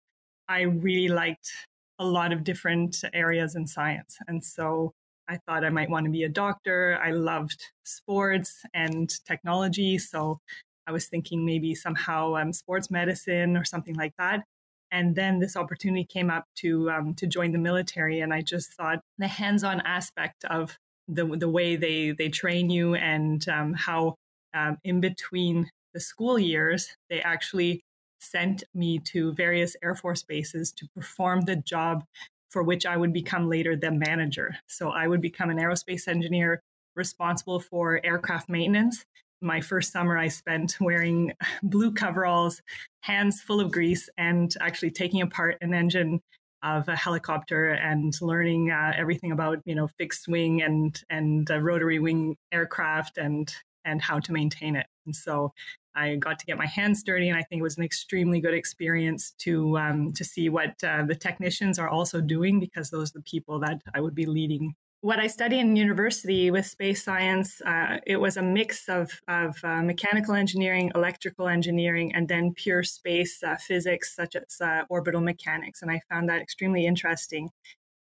I 0.47 0.61
really 0.61 1.07
liked 1.07 1.51
a 1.99 2.05
lot 2.05 2.31
of 2.33 2.43
different 2.43 3.03
areas 3.13 3.55
in 3.55 3.67
science. 3.67 4.17
And 4.27 4.43
so 4.43 4.93
I 5.27 5.37
thought 5.37 5.63
I 5.63 5.69
might 5.69 5.89
want 5.89 6.05
to 6.05 6.11
be 6.11 6.23
a 6.23 6.29
doctor. 6.29 6.99
I 7.01 7.11
loved 7.11 7.63
sports 7.83 8.61
and 8.73 9.09
technology. 9.25 9.97
So 9.97 10.39
I 10.87 10.91
was 10.91 11.07
thinking 11.07 11.45
maybe 11.45 11.73
somehow 11.73 12.35
um, 12.35 12.53
sports 12.53 12.91
medicine 12.91 13.57
or 13.57 13.63
something 13.63 13.95
like 13.95 14.13
that. 14.19 14.43
And 14.91 15.15
then 15.15 15.39
this 15.39 15.57
opportunity 15.57 16.05
came 16.05 16.29
up 16.29 16.45
to 16.57 16.89
um, 16.91 17.15
to 17.15 17.25
join 17.25 17.51
the 17.51 17.57
military, 17.57 18.19
and 18.19 18.31
I 18.31 18.41
just 18.41 18.71
thought 18.73 18.99
the 19.17 19.27
hands-on 19.27 19.81
aspect 19.81 20.45
of 20.45 20.77
the 21.07 21.25
the 21.25 21.49
way 21.49 21.75
they 21.75 22.11
they 22.11 22.29
train 22.29 22.69
you 22.69 22.93
and 22.95 23.47
um, 23.49 23.73
how 23.73 24.15
um, 24.53 24.77
in 24.83 25.01
between 25.01 25.69
the 25.95 26.01
school 26.01 26.37
years 26.37 26.89
they 27.09 27.21
actually 27.21 27.81
sent 28.19 28.63
me 28.73 28.99
to 28.99 29.33
various 29.33 29.75
Air 29.81 29.95
Force 29.95 30.23
bases 30.23 30.71
to 30.73 30.87
perform 30.93 31.41
the 31.41 31.55
job 31.55 32.03
for 32.49 32.63
which 32.63 32.85
I 32.85 32.97
would 32.97 33.13
become 33.13 33.49
later 33.49 33.75
the 33.75 33.91
manager. 33.91 34.55
So 34.67 34.89
I 34.89 35.07
would 35.07 35.21
become 35.21 35.49
an 35.49 35.57
aerospace 35.57 36.07
engineer 36.07 36.61
responsible 36.95 37.59
for 37.59 38.01
aircraft 38.03 38.49
maintenance. 38.49 39.05
My 39.41 39.61
first 39.61 39.91
summer, 39.91 40.17
I 40.17 40.27
spent 40.27 40.77
wearing 40.81 41.33
blue 41.63 41.91
coveralls, 41.91 42.61
hands 43.01 43.41
full 43.41 43.61
of 43.61 43.71
grease, 43.71 44.09
and 44.17 44.53
actually 44.59 44.91
taking 44.91 45.21
apart 45.21 45.57
an 45.61 45.73
engine 45.73 46.21
of 46.61 46.89
a 46.89 46.95
helicopter 46.95 47.71
and 47.71 48.13
learning 48.21 48.71
uh, 48.71 48.91
everything 48.97 49.31
about 49.31 49.59
you 49.65 49.75
know 49.75 49.87
fixed 49.99 50.27
wing 50.27 50.61
and 50.61 51.03
and 51.09 51.49
uh, 51.51 51.59
rotary 51.59 51.99
wing 51.99 52.35
aircraft 52.51 53.17
and 53.17 53.53
and 53.85 54.01
how 54.01 54.19
to 54.19 54.33
maintain 54.33 54.75
it. 54.75 54.87
And 55.05 55.15
so 55.15 55.53
I 55.95 56.15
got 56.15 56.39
to 56.39 56.45
get 56.45 56.57
my 56.57 56.65
hands 56.65 57.03
dirty, 57.03 57.29
and 57.29 57.37
I 57.37 57.43
think 57.43 57.59
it 57.59 57.63
was 57.63 57.77
an 57.77 57.83
extremely 57.83 58.39
good 58.41 58.53
experience 58.53 59.31
to 59.39 59.77
um, 59.77 60.11
to 60.13 60.23
see 60.23 60.49
what 60.49 60.83
uh, 60.83 61.03
the 61.07 61.15
technicians 61.15 61.79
are 61.79 61.89
also 61.89 62.21
doing 62.21 62.59
because 62.59 62.89
those 62.89 63.11
are 63.11 63.19
the 63.19 63.23
people 63.23 63.59
that 63.59 63.81
I 63.93 64.01
would 64.01 64.15
be 64.15 64.25
leading. 64.25 64.75
What 65.01 65.19
I 65.19 65.27
studied 65.27 65.59
in 65.59 65.75
university 65.75 66.49
with 66.49 66.65
space 66.65 67.03
science, 67.03 67.61
uh, 67.61 67.99
it 68.07 68.17
was 68.17 68.37
a 68.37 68.41
mix 68.41 68.89
of, 68.89 69.11
of 69.27 69.55
uh, 69.63 69.83
mechanical 69.83 70.33
engineering, 70.33 70.91
electrical 70.95 71.47
engineering, 71.47 72.15
and 72.15 72.27
then 72.27 72.55
pure 72.55 72.81
space 72.81 73.43
uh, 73.43 73.55
physics, 73.57 74.15
such 74.15 74.35
as 74.35 74.59
uh, 74.59 74.81
orbital 74.89 75.21
mechanics. 75.21 75.83
And 75.83 75.91
I 75.91 76.01
found 76.09 76.27
that 76.29 76.41
extremely 76.41 76.87
interesting. 76.87 77.51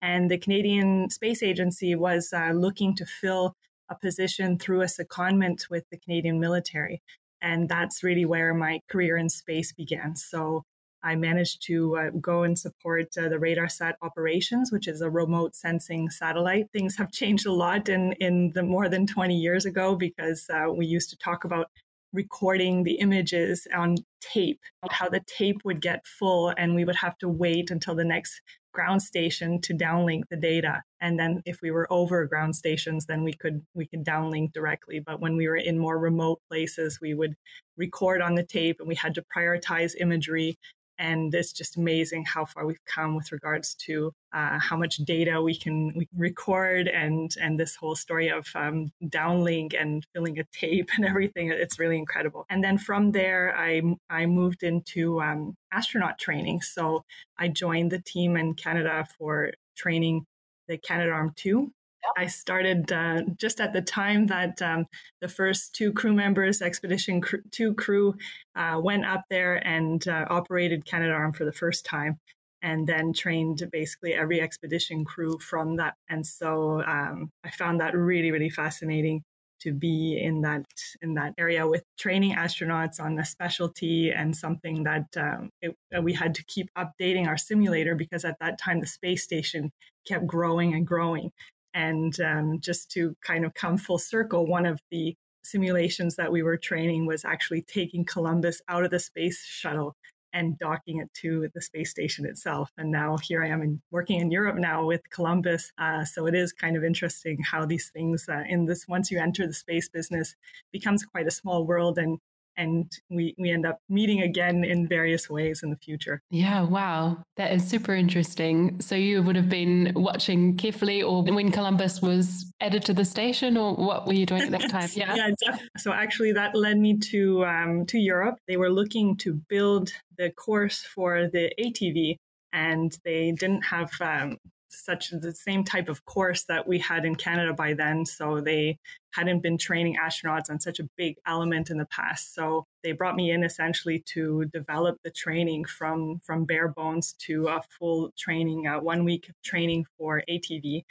And 0.01 0.29
the 0.29 0.37
Canadian 0.37 1.09
Space 1.09 1.41
Agency 1.41 1.95
was 1.95 2.33
uh, 2.33 2.51
looking 2.51 2.93
to 2.97 3.05
fill 3.05 3.55
a 3.89 3.95
position 3.95 4.59
through 4.59 4.81
a 4.81 4.85
secondment 4.85 5.69
with 5.69 5.85
the 5.91 5.97
Canadian 5.97 6.39
military. 6.39 7.01
And 7.41 7.69
that's 7.69 8.03
really 8.03 8.25
where 8.25 8.53
my 8.53 8.81
career 8.89 9.17
in 9.17 9.29
space 9.29 9.71
began. 9.71 10.15
So 10.15 10.63
I 11.03 11.15
managed 11.15 11.65
to 11.67 11.97
uh, 11.97 12.09
go 12.19 12.43
and 12.43 12.59
support 12.59 13.07
uh, 13.17 13.29
the 13.29 13.37
RadarSat 13.37 13.93
operations, 14.01 14.71
which 14.71 14.87
is 14.87 15.01
a 15.01 15.09
remote 15.09 15.55
sensing 15.55 16.09
satellite. 16.09 16.67
Things 16.73 16.97
have 16.97 17.11
changed 17.11 17.45
a 17.45 17.53
lot 17.53 17.87
in, 17.87 18.13
in 18.13 18.51
the 18.53 18.63
more 18.63 18.89
than 18.89 19.07
20 19.07 19.35
years 19.35 19.65
ago 19.65 19.95
because 19.95 20.45
uh, 20.49 20.71
we 20.71 20.85
used 20.85 21.09
to 21.11 21.17
talk 21.17 21.45
about 21.45 21.67
recording 22.13 22.83
the 22.83 22.99
images 22.99 23.67
on 23.75 23.95
tape, 24.21 24.59
how 24.89 25.09
the 25.09 25.21
tape 25.27 25.57
would 25.63 25.81
get 25.81 26.05
full 26.05 26.53
and 26.57 26.75
we 26.75 26.85
would 26.85 26.95
have 26.95 27.17
to 27.19 27.29
wait 27.29 27.71
until 27.71 27.95
the 27.95 28.03
next 28.03 28.41
ground 28.71 29.01
station 29.01 29.59
to 29.61 29.73
downlink 29.73 30.23
the 30.29 30.37
data. 30.37 30.83
And 31.01 31.19
then 31.19 31.41
if 31.45 31.59
we 31.61 31.71
were 31.71 31.91
over 31.91 32.25
ground 32.25 32.55
stations 32.55 33.05
then 33.07 33.23
we 33.23 33.33
could 33.33 33.65
we 33.73 33.87
could 33.87 34.05
downlink 34.05 34.53
directly. 34.53 34.99
But 34.99 35.19
when 35.19 35.35
we 35.35 35.47
were 35.47 35.57
in 35.57 35.79
more 35.79 35.97
remote 35.97 36.39
places 36.49 36.99
we 37.01 37.13
would 37.13 37.35
record 37.77 38.21
on 38.21 38.35
the 38.35 38.45
tape 38.45 38.77
and 38.79 38.87
we 38.87 38.95
had 38.95 39.15
to 39.15 39.23
prioritize 39.35 39.93
imagery 39.99 40.57
and 40.99 41.33
it's 41.33 41.53
just 41.53 41.77
amazing 41.77 42.25
how 42.25 42.45
far 42.45 42.65
we've 42.65 42.85
come 42.85 43.15
with 43.15 43.31
regards 43.31 43.73
to 43.75 44.13
uh, 44.33 44.59
how 44.59 44.77
much 44.77 44.97
data 44.97 45.41
we 45.41 45.57
can, 45.57 45.93
record 46.15 46.87
and 46.87 47.35
and 47.41 47.59
this 47.59 47.75
whole 47.75 47.95
story 47.95 48.27
of 48.29 48.47
um, 48.55 48.91
downlink 49.05 49.73
and 49.79 50.05
filling 50.13 50.37
a 50.39 50.43
tape 50.51 50.89
and 50.95 51.05
everything. 51.11 51.49
It's 51.51 51.79
really 51.79 51.97
incredible. 51.97 52.45
And 52.49 52.63
then 52.63 52.77
from 52.77 53.11
there 53.11 53.55
i 53.57 53.81
i 54.09 54.25
moved 54.25 54.63
into 54.63 55.21
um, 55.21 55.55
astronaut 55.71 56.19
training. 56.19 56.61
So 56.61 57.03
i 57.37 57.47
joined 57.47 57.91
the 57.91 58.01
team 58.01 58.37
in 58.37 58.53
canada 58.53 59.07
for 59.17 59.51
training 59.75 60.25
the 60.67 60.77
Canadarm2 60.77 61.71
I 62.17 62.27
started 62.27 62.91
uh, 62.91 63.21
just 63.37 63.59
at 63.59 63.73
the 63.73 63.81
time 63.81 64.27
that 64.27 64.61
um, 64.61 64.85
the 65.21 65.27
first 65.27 65.73
two 65.73 65.93
crew 65.93 66.13
members, 66.13 66.61
Expedition 66.61 67.21
2 67.51 67.73
crew, 67.75 68.15
uh, 68.55 68.79
went 68.81 69.05
up 69.05 69.23
there 69.29 69.55
and 69.67 70.05
uh, 70.07 70.25
operated 70.29 70.85
Canadarm 70.85 71.35
for 71.35 71.45
the 71.45 71.53
first 71.53 71.85
time, 71.85 72.19
and 72.61 72.87
then 72.87 73.13
trained 73.13 73.67
basically 73.71 74.13
every 74.13 74.41
expedition 74.41 75.05
crew 75.05 75.37
from 75.39 75.77
that. 75.77 75.95
And 76.09 76.25
so 76.25 76.81
um, 76.83 77.29
I 77.43 77.51
found 77.51 77.79
that 77.81 77.95
really, 77.95 78.31
really 78.31 78.49
fascinating 78.49 79.23
to 79.61 79.73
be 79.73 80.17
in 80.21 80.41
that 80.41 80.65
in 81.01 81.15
that 81.15 81.33
area 81.37 81.67
with 81.67 81.83
training 81.97 82.33
astronauts 82.35 82.99
on 82.99 83.19
a 83.19 83.25
specialty 83.25 84.09
and 84.11 84.35
something 84.35 84.83
that 84.83 85.05
um, 85.17 85.49
it, 85.61 85.75
we 86.01 86.13
had 86.13 86.33
to 86.35 86.43
keep 86.45 86.69
updating 86.77 87.27
our 87.27 87.37
simulator 87.37 87.93
because 87.93 88.23
at 88.23 88.39
that 88.39 88.57
time 88.57 88.79
the 88.79 88.87
space 88.87 89.23
station 89.23 89.69
kept 90.07 90.25
growing 90.25 90.73
and 90.73 90.87
growing 90.87 91.29
and 91.73 92.19
um, 92.19 92.59
just 92.59 92.91
to 92.91 93.15
kind 93.25 93.45
of 93.45 93.53
come 93.53 93.77
full 93.77 93.99
circle, 93.99 94.47
one 94.47 94.65
of 94.65 94.79
the 94.91 95.15
simulations 95.43 96.15
that 96.15 96.31
we 96.31 96.43
were 96.43 96.57
training 96.57 97.05
was 97.05 97.25
actually 97.25 97.61
taking 97.61 98.05
Columbus 98.05 98.61
out 98.67 98.83
of 98.83 98.91
the 98.91 98.99
space 98.99 99.43
shuttle 99.45 99.95
and 100.33 100.59
docking 100.59 100.99
it 100.99 101.11
to 101.15 101.49
the 101.55 101.61
space 101.61 101.89
station 101.89 102.25
itself. 102.25 102.71
And 102.77 102.91
now 102.91 103.17
here 103.17 103.43
I 103.43 103.47
am 103.47 103.61
in, 103.61 103.81
working 103.89 104.19
in 104.19 104.31
Europe 104.31 104.57
now 104.57 104.85
with 104.85 105.01
Columbus. 105.09 105.71
Uh, 105.77 106.05
so 106.05 106.27
it 106.27 106.35
is 106.35 106.53
kind 106.53 106.77
of 106.77 106.83
interesting 106.83 107.39
how 107.41 107.65
these 107.65 107.89
things 107.89 108.27
uh, 108.29 108.43
in 108.47 108.65
this, 108.65 108.87
once 108.87 109.09
you 109.09 109.19
enter 109.19 109.47
the 109.47 109.53
space 109.53 109.89
business, 109.89 110.35
becomes 110.71 111.03
quite 111.03 111.27
a 111.27 111.31
small 111.31 111.65
world 111.65 111.97
and 111.97 112.19
and 112.59 112.91
we, 113.09 113.33
we 113.37 113.49
end 113.51 113.65
up 113.65 113.79
meeting 113.87 114.21
again 114.21 114.63
in 114.65 114.87
various 114.87 115.29
ways 115.29 115.63
in 115.63 115.69
the 115.69 115.77
future. 115.77 116.21
Yeah, 116.29 116.61
wow. 116.61 117.23
That 117.37 117.53
is 117.53 117.65
super 117.65 117.93
interesting. 117.95 118.81
So 118.81 118.95
you 118.95 119.23
would 119.23 119.37
have 119.37 119.47
been 119.49 119.93
watching 119.95 120.57
carefully 120.57 121.01
or 121.01 121.23
when 121.23 121.51
Columbus 121.51 122.01
was 122.01 122.51
added 122.59 122.83
to 122.85 122.93
the 122.93 123.05
station 123.05 123.55
or 123.55 123.75
what 123.75 124.05
were 124.05 124.13
you 124.13 124.25
doing 124.25 124.41
at 124.41 124.51
that 124.51 124.69
time? 124.69 124.89
Yeah. 124.93 125.15
yeah, 125.15 125.55
so 125.77 125.93
actually 125.93 126.33
that 126.33 126.53
led 126.53 126.77
me 126.77 126.97
to 127.11 127.45
um, 127.45 127.85
to 127.87 127.97
Europe. 127.97 128.37
They 128.47 128.57
were 128.57 128.69
looking 128.69 129.15
to 129.17 129.33
build 129.33 129.91
the 130.17 130.29
course 130.31 130.81
for 130.81 131.29
the 131.31 131.51
ATV 131.57 132.17
and 132.51 132.91
they 133.05 133.31
didn't 133.31 133.61
have 133.61 133.91
um, 134.01 134.37
such 134.69 135.09
the 135.09 135.33
same 135.33 135.63
type 135.63 135.89
of 135.89 136.05
course 136.05 136.43
that 136.45 136.67
we 136.67 136.79
had 136.79 137.05
in 137.05 137.15
Canada 137.15 137.53
by 137.53 137.73
then. 137.73 138.05
So 138.05 138.39
they 138.41 138.77
hadn't 139.11 139.41
been 139.41 139.57
training 139.57 139.97
astronauts 140.01 140.49
on 140.49 140.59
such 140.59 140.79
a 140.79 140.89
big 140.95 141.15
element 141.25 141.69
in 141.69 141.77
the 141.77 141.85
past. 141.87 142.33
So 142.33 142.65
they 142.83 142.91
brought 142.91 143.15
me 143.15 143.31
in 143.31 143.43
essentially 143.43 144.03
to 144.13 144.45
develop 144.53 144.97
the 145.03 145.11
training 145.11 145.65
from 145.65 146.19
from 146.23 146.45
bare 146.45 146.69
bones 146.69 147.13
to 147.27 147.47
a 147.47 147.61
full 147.77 148.11
training, 148.17 148.67
uh, 148.67 148.79
one 148.79 149.03
week 149.03 149.31
training 149.43 149.85
for 149.97 150.23
ATV. 150.29 150.83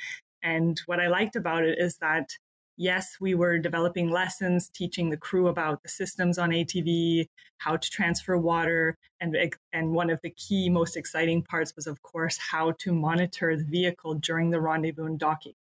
And 0.42 0.80
what 0.86 1.00
I 1.00 1.08
liked 1.08 1.36
about 1.36 1.64
it 1.64 1.78
is 1.78 1.96
that 1.98 2.30
yes, 2.78 3.16
we 3.20 3.34
were 3.34 3.58
developing 3.58 4.10
lessons, 4.10 4.70
teaching 4.70 5.10
the 5.10 5.16
crew 5.16 5.48
about 5.48 5.82
the 5.82 5.88
systems 5.88 6.38
on 6.38 6.50
ATV, 6.50 7.26
how 7.58 7.76
to 7.76 7.90
transfer 7.90 8.38
water, 8.38 8.96
and 9.20 9.36
and 9.72 9.92
one 9.92 10.08
of 10.08 10.20
the 10.22 10.30
key, 10.30 10.70
most 10.70 10.96
exciting 10.96 11.42
parts 11.42 11.74
was, 11.76 11.86
of 11.86 12.00
course, 12.02 12.38
how 12.38 12.72
to 12.78 12.92
monitor 12.92 13.56
the 13.56 13.64
vehicle 13.64 14.14
during 14.14 14.50
the 14.50 14.60
rendezvous 14.60 15.04
and 15.04 15.18
docking. 15.18 15.54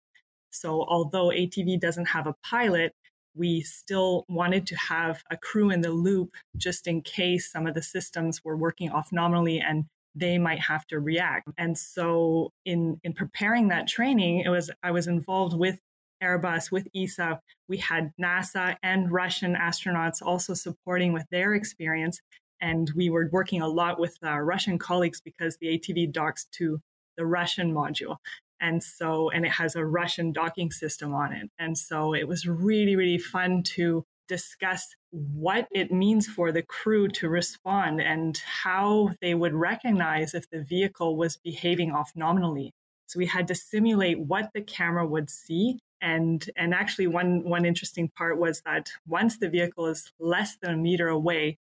So, 0.51 0.85
although 0.87 1.27
ATV 1.29 1.79
doesn't 1.79 2.05
have 2.05 2.27
a 2.27 2.35
pilot, 2.43 2.93
we 3.35 3.61
still 3.61 4.25
wanted 4.29 4.65
to 4.67 4.75
have 4.75 5.23
a 5.31 5.37
crew 5.37 5.69
in 5.71 5.81
the 5.81 5.91
loop 5.91 6.31
just 6.55 6.87
in 6.87 7.01
case 7.01 7.51
some 7.51 7.67
of 7.67 7.73
the 7.73 7.81
systems 7.81 8.43
were 8.43 8.57
working 8.57 8.89
off 8.91 9.11
nominally 9.11 9.59
and 9.59 9.85
they 10.15 10.37
might 10.39 10.59
have 10.59 10.87
to 10.87 10.99
react. 10.99 11.47
And 11.57 11.77
so 11.77 12.51
in 12.65 12.99
in 13.03 13.13
preparing 13.13 13.67
that 13.69 13.87
training, 13.87 14.39
it 14.41 14.49
was 14.49 14.71
I 14.83 14.91
was 14.91 15.07
involved 15.07 15.55
with 15.55 15.79
Airbus, 16.23 16.71
with 16.71 16.87
ESA, 16.95 17.39
we 17.67 17.77
had 17.77 18.11
NASA 18.21 18.75
and 18.83 19.11
Russian 19.11 19.55
astronauts 19.55 20.21
also 20.21 20.53
supporting 20.53 21.13
with 21.13 21.25
their 21.31 21.53
experience. 21.53 22.21
And 22.59 22.91
we 22.95 23.09
were 23.09 23.29
working 23.31 23.61
a 23.61 23.67
lot 23.67 23.99
with 23.99 24.17
our 24.23 24.43
Russian 24.43 24.79
colleagues 24.79 25.21
because 25.21 25.57
the 25.57 25.77
ATV 25.77 26.11
docks 26.11 26.45
to 26.53 26.79
the 27.17 27.25
Russian 27.25 27.73
module. 27.73 28.17
And 28.59 28.83
so, 28.83 29.29
and 29.29 29.45
it 29.45 29.51
has 29.51 29.75
a 29.75 29.85
Russian 29.85 30.31
docking 30.31 30.71
system 30.71 31.13
on 31.13 31.33
it. 31.33 31.49
And 31.59 31.77
so 31.77 32.13
it 32.13 32.27
was 32.27 32.47
really, 32.47 32.95
really 32.95 33.19
fun 33.19 33.61
to 33.75 34.03
discuss 34.27 34.95
what 35.11 35.67
it 35.71 35.91
means 35.91 36.27
for 36.27 36.51
the 36.51 36.63
crew 36.63 37.07
to 37.07 37.29
respond 37.29 38.01
and 38.01 38.37
how 38.37 39.11
they 39.21 39.33
would 39.33 39.53
recognize 39.53 40.33
if 40.33 40.49
the 40.49 40.63
vehicle 40.63 41.15
was 41.15 41.37
behaving 41.37 41.91
off 41.91 42.11
nominally. 42.15 42.73
So 43.05 43.19
we 43.19 43.25
had 43.25 43.47
to 43.47 43.55
simulate 43.55 44.19
what 44.19 44.49
the 44.53 44.61
camera 44.61 45.05
would 45.07 45.29
see 45.29 45.79
and 46.01 46.49
and 46.55 46.73
actually 46.73 47.07
one 47.07 47.43
one 47.43 47.65
interesting 47.65 48.09
part 48.09 48.37
was 48.37 48.61
that 48.61 48.89
once 49.07 49.37
the 49.37 49.49
vehicle 49.49 49.87
is 49.87 50.11
less 50.19 50.57
than 50.61 50.73
a 50.73 50.77
meter 50.77 51.07
away 51.07 51.57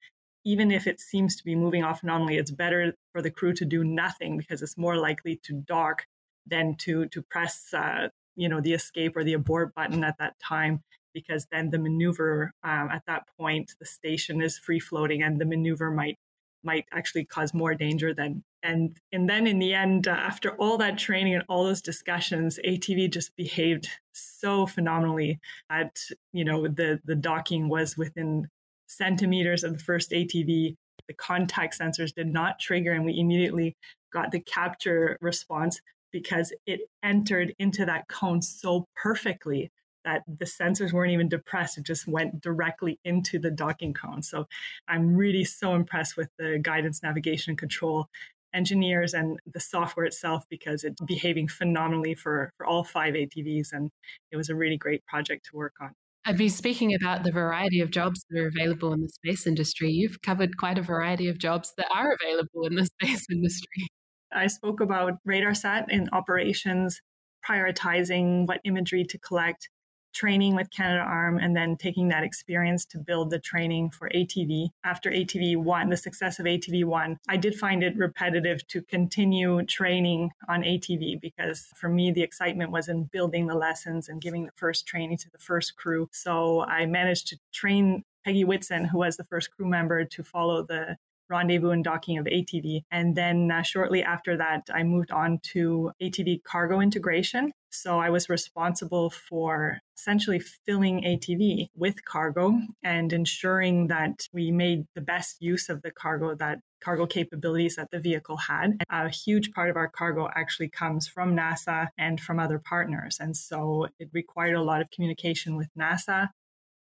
even 0.45 0.71
if 0.71 0.87
it 0.87 1.01
seems 1.01 1.37
to 1.37 1.45
be 1.45 1.55
moving 1.55 1.85
off 1.85 2.03
nominally 2.03 2.37
it's 2.37 2.51
better 2.51 2.95
for 3.13 3.23
the 3.23 3.31
crew 3.31 3.53
to 3.53 3.65
do 3.65 3.85
nothing 3.85 4.39
because 4.39 4.63
it's 4.63 4.79
more 4.79 4.97
likely 4.97 5.41
to 5.43 5.53
dock 5.67 6.07
than 6.47 6.77
to 6.77 7.07
to 7.07 7.23
press 7.23 7.75
uh, 7.75 8.09
you 8.37 8.49
know 8.49 8.61
the 8.61 8.73
escape 8.73 9.17
or 9.17 9.25
the 9.25 9.35
abort 9.35 9.75
button 9.75 10.05
at 10.05 10.17
that 10.19 10.35
time 10.41 10.83
because 11.13 11.47
then 11.51 11.71
the 11.71 11.79
maneuver 11.79 12.53
um, 12.63 12.89
at 12.91 13.03
that 13.07 13.25
point, 13.39 13.75
the 13.79 13.87
station 13.87 14.41
is 14.41 14.59
free 14.59 14.81
floating 14.81 15.23
and 15.23 15.41
the 15.41 15.45
maneuver 15.45 15.91
might 15.91 16.17
might 16.63 16.85
actually 16.93 17.25
cause 17.25 17.55
more 17.55 17.75
danger 17.75 18.13
than 18.13 18.45
and 18.63 18.97
and 19.13 19.29
then 19.29 19.47
in 19.47 19.59
the 19.59 19.75
end 19.75 20.09
uh, 20.09 20.13
after 20.13 20.51
all 20.57 20.77
that 20.79 20.99
training 20.99 21.35
and 21.35 21.45
all 21.49 21.65
those 21.65 21.83
discussions 21.83 22.59
atv 22.67 23.11
just 23.11 23.35
behaved 23.37 23.89
so 24.13 24.67
phenomenally 24.67 25.39
that 25.69 25.99
you 26.33 26.45
know 26.45 26.67
the 26.69 27.01
the 27.05 27.15
docking 27.15 27.69
was 27.69 27.97
within 27.97 28.47
centimeters 28.87 29.65
of 29.65 29.73
the 29.73 29.79
first 29.79 30.11
atv 30.11 30.75
the 31.09 31.15
contact 31.15 31.79
sensors 31.79 32.15
did 32.15 32.27
not 32.27 32.59
trigger 32.59 32.93
and 32.93 33.05
we 33.05 33.19
immediately 33.19 33.77
got 34.13 34.31
the 34.31 34.41
capture 34.41 35.17
response 35.21 35.81
because 36.13 36.53
it 36.67 36.81
entered 37.03 37.55
into 37.59 37.85
that 37.87 38.09
cone 38.09 38.43
so 38.43 38.87
perfectly 38.97 39.71
that 40.05 40.23
the 40.27 40.45
sensors 40.45 40.93
weren't 40.93 41.13
even 41.13 41.29
depressed. 41.29 41.79
It 41.79 41.85
just 41.85 42.09
went 42.09 42.41
directly 42.41 42.99
into 43.05 43.39
the 43.39 43.51
docking 43.51 43.93
cone. 43.93 44.23
So 44.23 44.47
I'm 44.89 45.15
really 45.15 45.45
so 45.45 45.75
impressed 45.75 46.17
with 46.17 46.29
the 46.39 46.59
guidance, 46.61 47.03
navigation, 47.03 47.57
control 47.57 48.09
engineers 48.55 49.15
and 49.15 49.39
the 49.53 49.61
software 49.61 50.07
itself 50.07 50.45
because 50.51 50.85
it's 50.85 51.01
behaving 51.07 51.49
phenomenally 51.49 52.15
for, 52.15 52.53
for 52.57 52.67
all 52.67 52.85
five 52.85 53.15
ATVs. 53.15 53.69
And 53.73 53.91
it 54.31 54.37
was 54.37 54.49
a 54.49 54.55
really 54.55 54.77
great 54.77 55.05
project 55.07 55.47
to 55.51 55.57
work 55.57 55.75
on. 55.81 55.93
I'd 56.27 56.37
be 56.37 56.49
speaking 56.51 56.95
about 56.95 57.25
the 57.25 57.33
variety 57.33 57.81
of 57.81 57.91
jobs 57.91 58.25
that 58.29 58.39
are 58.39 58.47
available 58.47 58.93
in 58.93 59.01
the 59.01 59.09
space 59.09 59.47
industry. 59.47 59.91
You've 59.91 60.21
covered 60.21 60.59
quite 60.59 60.79
a 60.79 60.83
variety 60.83 61.29
of 61.29 61.39
jobs 61.39 61.73
that 61.79 61.87
are 61.95 62.15
available 62.21 62.67
in 62.67 62.75
the 62.75 62.87
space 63.03 63.27
industry. 63.31 63.87
I 64.33 64.47
spoke 64.47 64.81
about 64.81 65.15
RadarSat 65.27 65.87
in 65.89 66.09
operations, 66.13 67.01
prioritizing 67.49 68.47
what 68.47 68.61
imagery 68.65 69.05
to 69.05 69.19
collect, 69.19 69.69
training 70.13 70.55
with 70.55 70.71
Canadarm 70.71 71.39
and 71.43 71.57
then 71.57 71.77
taking 71.77 72.09
that 72.09 72.25
experience 72.25 72.85
to 72.87 72.99
build 72.99 73.31
the 73.31 73.39
training 73.39 73.91
for 73.91 74.11
ATV. 74.15 74.69
After 74.85 75.11
ATV 75.11 75.57
1, 75.57 75.89
the 75.89 75.97
success 75.97 76.39
of 76.39 76.47
ATV 76.47 76.85
1, 76.85 77.19
I 77.29 77.37
did 77.37 77.55
find 77.55 77.83
it 77.83 77.97
repetitive 77.97 78.67
to 78.69 78.83
continue 78.83 79.63
training 79.65 80.31
on 80.49 80.63
ATV 80.63 81.21
because 81.21 81.69
for 81.77 81.89
me, 81.89 82.11
the 82.11 82.23
excitement 82.23 82.71
was 82.71 82.89
in 82.89 83.05
building 83.05 83.47
the 83.47 83.55
lessons 83.55 84.09
and 84.09 84.21
giving 84.21 84.47
the 84.47 84.53
first 84.57 84.87
training 84.87 85.19
to 85.19 85.31
the 85.31 85.39
first 85.39 85.77
crew. 85.77 86.09
So 86.13 86.63
I 86.63 86.87
managed 86.87 87.29
to 87.29 87.39
train 87.53 88.05
Peggy 88.25 88.45
Whitson, 88.45 88.85
who 88.85 88.99
was 88.99 89.17
the 89.17 89.25
first 89.25 89.51
crew 89.51 89.67
member, 89.67 90.05
to 90.05 90.23
follow 90.23 90.63
the 90.63 90.97
rendezvous 91.31 91.71
and 91.71 91.85
docking 91.85 92.19
of 92.19 92.27
ATV. 92.27 92.83
And 92.91 93.17
then 93.17 93.51
uh, 93.51 93.63
shortly 93.63 94.03
after 94.03 94.37
that, 94.37 94.69
I 94.73 94.83
moved 94.83 95.11
on 95.11 95.39
to 95.53 95.93
ATV 96.03 96.43
cargo 96.45 96.81
integration. 96.81 97.53
So 97.73 98.01
I 98.01 98.11
was 98.11 98.29
responsible 98.29 99.11
for 99.11 99.79
essentially 99.97 100.41
filling 100.41 101.03
ATV 101.03 101.69
with 101.77 102.05
cargo 102.05 102.59
and 102.83 103.13
ensuring 103.13 103.87
that 103.87 104.27
we 104.33 104.51
made 104.51 104.87
the 104.95 105.01
best 105.01 105.37
use 105.41 105.69
of 105.69 105.83
the 105.83 105.93
cargo 105.93 106.35
that 106.35 106.59
cargo 106.83 107.07
capabilities 107.07 107.77
that 107.77 107.91
the 107.91 108.01
vehicle 108.01 108.37
had. 108.37 108.83
A 108.91 109.09
huge 109.09 109.53
part 109.53 109.71
of 109.71 109.77
our 109.77 109.89
cargo 109.89 110.29
actually 110.35 110.69
comes 110.69 111.07
from 111.07 111.37
NASA 111.37 111.89
and 111.97 112.19
from 112.21 112.41
other 112.41 112.59
partners. 112.59 113.19
And 113.21 113.37
so 113.37 113.87
it 113.99 114.09
required 114.13 114.57
a 114.57 114.63
lot 114.63 114.81
of 114.81 114.91
communication 114.91 115.57
with 115.57 115.69
NASA. 115.79 116.29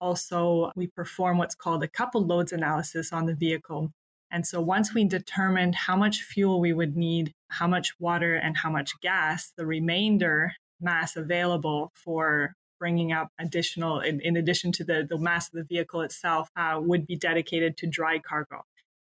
Also, 0.02 0.72
we 0.76 0.88
perform 0.88 1.38
what's 1.38 1.56
called 1.56 1.84
a 1.84 1.88
coupled 1.88 2.28
loads 2.28 2.54
analysis 2.54 3.12
on 3.12 3.26
the 3.26 3.36
vehicle 3.36 3.92
and 4.32 4.46
so 4.46 4.62
once 4.62 4.94
we 4.94 5.06
determined 5.06 5.76
how 5.76 5.96
much 5.96 6.22
fuel 6.22 6.60
we 6.60 6.74
would 6.74 6.96
need, 6.96 7.34
how 7.50 7.68
much 7.68 7.94
water, 8.00 8.36
and 8.36 8.58
how 8.58 8.70
much 8.70 9.00
gas, 9.02 9.52
the 9.58 9.66
remainder 9.66 10.54
mass 10.80 11.16
available 11.16 11.92
for 11.96 12.54
bringing 12.80 13.12
up 13.12 13.30
additional, 13.40 14.00
in, 14.00 14.22
in 14.22 14.38
addition 14.38 14.72
to 14.72 14.84
the, 14.84 15.06
the 15.10 15.18
mass 15.18 15.48
of 15.48 15.54
the 15.54 15.64
vehicle 15.64 16.02
itself, 16.02 16.50
uh, 16.56 16.80
would 16.82 17.06
be 17.06 17.16
dedicated 17.16 17.76
to 17.78 17.88
dry 17.88 18.20
cargo. 18.20 18.64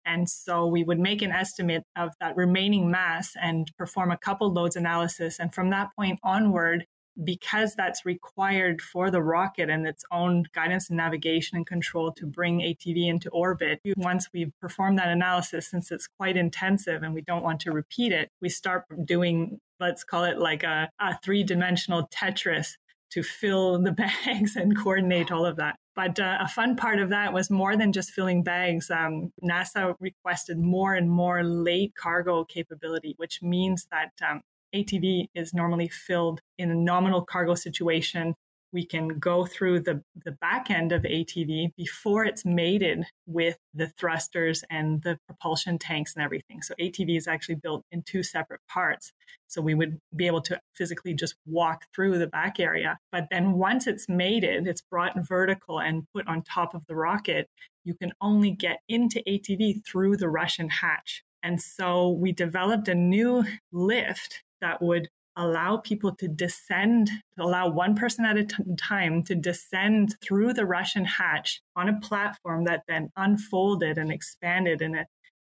And 0.06 0.30
so 0.30 0.66
we 0.66 0.84
would 0.84 1.00
make 1.00 1.22
an 1.22 1.34
estimate 1.34 1.84
of 1.98 2.12
that 2.22 2.38
remaining 2.38 2.90
mass 2.90 3.34
and 3.42 3.70
perform 3.78 4.10
a 4.12 4.18
coupled 4.18 4.54
loads 4.54 4.78
analysis. 4.78 5.38
And 5.38 5.54
from 5.54 5.70
that 5.72 5.90
point 5.98 6.20
onward, 6.24 6.86
because 7.24 7.76
that's 7.76 8.06
required 8.06 8.82
for 8.82 9.10
the 9.10 9.22
rocket 9.22 9.70
and 9.70 9.88
its 9.88 10.04
own 10.12 10.46
guidance 10.54 10.90
and 10.90 10.98
navigation 10.98 11.58
and 11.58 11.66
control 11.66 12.12
to 12.14 12.26
bring 12.26 12.60
ATV 12.60 13.08
into 13.08 13.30
orbit, 13.30 13.80
once 13.98 14.30
we've 14.34 14.52
performed 14.62 15.00
that 15.00 15.10
analysis, 15.10 15.68
since 15.68 15.92
it's 15.92 16.08
quite 16.08 16.38
intensive 16.38 17.04
and 17.04 17.14
we 17.14 17.22
don't 17.22 17.44
want 17.44 17.60
to 17.62 17.72
repeat 17.72 18.12
it, 18.12 18.30
we 18.42 18.50
start 18.50 18.86
doing, 19.06 19.60
let's 19.80 20.04
call 20.04 20.24
it 20.24 20.38
like 20.38 20.64
a, 20.64 20.90
a 21.00 21.18
three 21.24 21.44
dimensional 21.44 22.08
Tetris 22.08 22.74
to 23.12 23.24
fill 23.24 23.82
the 23.82 23.92
bags 24.26 24.56
and 24.56 24.78
coordinate 24.78 25.32
all 25.32 25.46
of 25.46 25.58
that. 25.58 25.78
But 25.96 26.20
uh, 26.20 26.38
a 26.40 26.48
fun 26.48 26.76
part 26.76 27.00
of 27.00 27.10
that 27.10 27.34
was 27.34 27.50
more 27.50 27.76
than 27.76 27.92
just 27.92 28.12
filling 28.12 28.44
bags. 28.44 28.92
Um, 28.92 29.32
NASA 29.44 29.96
requested 30.00 30.60
more 30.60 30.94
and 30.94 31.10
more 31.10 31.44
late 31.44 31.96
cargo 31.96 32.44
capability, 32.44 33.16
which 33.18 33.42
means 33.42 33.88
that 33.92 34.12
um, 34.30 34.42
ATV 34.74 35.28
is 35.36 35.54
normally 35.54 35.88
filled 35.88 36.42
in 36.58 36.72
a 36.72 36.76
nominal 36.76 37.24
cargo 37.24 37.56
situation. 37.56 38.36
We 38.74 38.86
can 38.86 39.08
go 39.20 39.46
through 39.46 39.82
the, 39.82 40.04
the 40.26 40.34
back 40.34 40.70
end 40.70 40.92
of 40.92 41.04
ATV 41.04 41.72
before 41.78 42.26
it's 42.26 42.44
mated 42.44 43.06
with 43.26 43.58
the 43.74 43.88
thrusters 43.88 44.64
and 44.70 45.02
the 45.04 45.18
propulsion 45.26 45.80
tanks 45.80 46.14
and 46.16 46.24
everything. 46.24 46.62
So 46.62 46.74
ATV 46.80 47.18
is 47.18 47.28
actually 47.28 47.56
built 47.56 47.86
in 47.92 48.04
two 48.04 48.24
separate 48.24 48.60
parts. 48.68 49.14
So 49.48 49.62
we 49.62 49.74
would 49.74 50.00
be 50.16 50.28
able 50.28 50.42
to 50.42 50.60
physically 50.76 51.14
just 51.14 51.36
walk 51.46 51.86
through 51.96 52.20
the 52.20 52.28
back 52.28 52.60
area. 52.60 53.00
But 53.12 53.28
then 53.32 53.54
once 53.54 53.88
it's 53.88 54.10
mated, 54.10 54.68
it's 54.68 54.82
brought 54.82 55.26
vertical 55.26 55.80
and 55.80 56.06
put 56.14 56.28
on 56.28 56.44
top 56.44 56.76
of 56.76 56.86
the 56.88 56.96
rocket, 56.96 57.50
you 57.86 57.94
can 57.94 58.12
only 58.20 58.52
get 58.52 58.80
into 58.90 59.24
ATV 59.26 59.86
through 59.86 60.18
the 60.18 60.30
Russian 60.30 60.70
hatch. 60.70 61.24
And 61.42 61.62
so 61.62 62.10
we 62.10 62.34
developed 62.34 62.90
a 62.90 62.96
new 62.96 63.46
lift 63.72 64.44
that 64.62 64.82
would 64.82 65.10
allow 65.38 65.78
people 65.78 66.16
to 66.16 66.28
descend, 66.28 67.10
to 67.38 67.44
allow 67.44 67.70
one 67.70 67.96
person 67.96 68.26
at 68.26 68.38
a 68.38 68.44
t- 68.44 68.56
time 68.78 69.24
to 69.24 69.36
descend 69.36 70.16
through 70.22 70.52
the 70.52 70.66
Russian 70.66 71.06
hatch 71.06 71.62
on 71.76 71.88
a 71.88 72.00
platform 72.00 72.66
that 72.66 72.84
then 72.88 73.10
unfolded 73.16 73.98
and 73.98 74.12
expanded 74.12 74.82
in 74.82 74.96
a, 74.96 75.06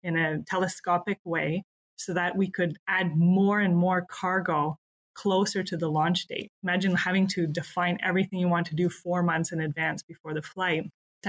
in 0.02 0.16
a 0.16 0.42
telescopic 0.42 1.18
way 1.24 1.62
so 1.96 2.14
that 2.14 2.36
we 2.36 2.50
could 2.50 2.78
add 2.88 3.16
more 3.16 3.60
and 3.60 3.76
more 3.76 4.06
cargo 4.10 4.76
closer 5.14 5.62
to 5.62 5.76
the 5.76 5.88
launch 5.88 6.26
date. 6.26 6.50
Imagine 6.62 6.96
having 6.96 7.26
to 7.28 7.46
define 7.46 7.98
everything 8.02 8.40
you 8.40 8.48
want 8.48 8.66
to 8.66 8.74
do 8.74 8.88
four 8.88 9.22
months 9.22 9.52
in 9.52 9.60
advance 9.60 10.02
before 10.02 10.34
the 10.34 10.42
flight. 10.42 10.84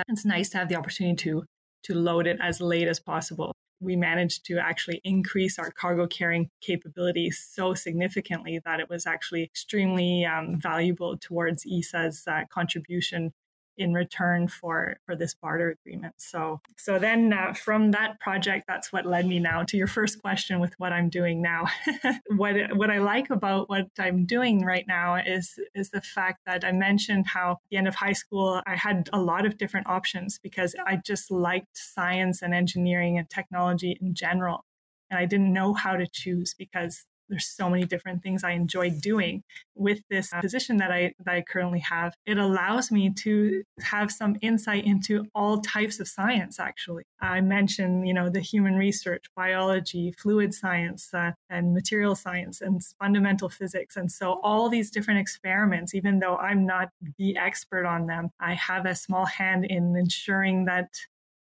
It's 0.08 0.26
nice 0.26 0.50
to 0.50 0.58
have 0.58 0.70
the 0.70 0.76
opportunity 0.76 1.16
to 1.24 1.44
to 1.84 1.94
load 1.94 2.26
it 2.26 2.40
as 2.42 2.60
late 2.60 2.88
as 2.88 3.00
possible 3.00 3.54
we 3.80 3.96
managed 3.96 4.46
to 4.46 4.58
actually 4.58 5.02
increase 5.04 5.60
our 5.60 5.72
cargo 5.72 6.08
carrying 6.08 6.50
capabilities 6.62 7.46
so 7.50 7.74
significantly 7.74 8.60
that 8.66 8.80
it 8.80 8.90
was 8.90 9.06
actually 9.06 9.44
extremely 9.44 10.26
um, 10.26 10.60
valuable 10.60 11.18
towards 11.18 11.66
ESA's 11.66 12.24
uh, 12.28 12.42
contribution 12.50 13.34
in 13.78 13.94
return 13.94 14.48
for 14.48 14.98
for 15.06 15.16
this 15.16 15.34
barter 15.34 15.70
agreement. 15.70 16.16
So 16.18 16.62
so 16.78 17.00
then 17.00 17.34
uh, 17.34 17.54
from 17.54 17.92
that 17.92 18.20
project, 18.20 18.66
that's 18.68 18.92
what 18.92 19.06
led 19.06 19.26
me 19.26 19.40
now 19.40 19.64
to 19.64 19.78
your 19.78 19.88
first 19.88 20.22
question 20.22 20.60
with 20.60 20.74
what 20.78 20.94
I'm 20.94 21.10
doing 21.10 21.42
now. 21.42 21.66
what 22.36 22.56
what 22.76 22.90
I 22.90 23.00
like 23.00 23.30
about 23.30 23.70
what 23.70 23.88
I'm 24.00 24.26
doing 24.26 24.64
right 24.64 24.86
now 24.88 25.16
is 25.16 25.60
is 25.74 25.90
the 25.90 26.02
fact 26.02 26.42
that 26.46 26.64
I 26.64 26.72
mentioned 26.72 27.28
how 27.28 27.52
at 27.52 27.58
the 27.70 27.78
end 27.78 27.88
of 27.88 27.96
high 27.96 28.14
school 28.14 28.62
I 28.66 28.76
had 28.76 29.10
a 29.14 29.20
lot 29.20 29.46
of 29.46 29.58
different 29.58 29.88
options 29.88 30.40
because 30.42 30.76
I 30.86 30.98
just 30.98 31.32
liked 31.32 31.78
science 31.78 32.42
and 32.42 32.54
engineering 32.54 33.18
and 33.18 33.30
technology 33.30 33.98
in 34.02 34.14
general. 34.14 34.66
And 35.10 35.20
I 35.20 35.26
didn't 35.26 35.54
know 35.54 35.74
how 35.74 35.96
to 35.96 36.08
choose 36.08 36.56
because 36.58 37.06
there's 37.30 37.48
so 37.48 37.70
many 37.70 37.86
different 37.86 38.24
things 38.24 38.44
I 38.44 38.52
enjoy 38.52 38.92
doing 38.92 39.44
with 39.76 40.02
this 40.10 40.34
uh, 40.34 40.42
position 40.42 40.78
that 40.78 40.92
I 40.92 41.14
that 41.24 41.34
I 41.34 41.42
currently 41.42 41.80
have. 41.80 42.16
It 42.26 42.38
allows 42.38 42.92
me 42.92 43.12
to 43.24 43.64
have 43.82 44.12
some 44.12 44.38
insight 44.42 44.86
into 44.86 45.26
all 45.34 45.60
types 45.60 46.00
of 46.00 46.08
science. 46.08 46.60
Actually, 46.60 47.04
I 47.20 47.42
mentioned 47.42 48.08
you 48.08 48.14
know 48.14 48.30
the 48.30 48.40
human 48.40 48.76
research, 48.76 49.26
biology, 49.36 50.14
fluid 50.18 50.54
science, 50.54 51.14
uh, 51.14 51.32
and 51.50 51.74
material 51.74 52.16
science, 52.16 52.62
and 52.62 52.82
fundamental 53.00 53.50
physics, 53.50 53.96
and 53.96 54.12
so 54.12 54.40
all 54.44 54.70
these 54.70 54.92
different 54.92 55.20
experiments. 55.20 55.94
Even 55.94 56.20
though 56.20 56.38
I'm 56.38 56.66
not 56.66 56.90
the 57.18 57.38
expert 57.38 57.86
on 57.86 58.08
them, 58.08 58.30
I 58.40 58.54
have 58.54 58.86
a 58.86 58.96
small 58.96 59.26
hand 59.26 59.66
in 59.66 59.96
ensuring 59.96 60.66
that 60.66 60.90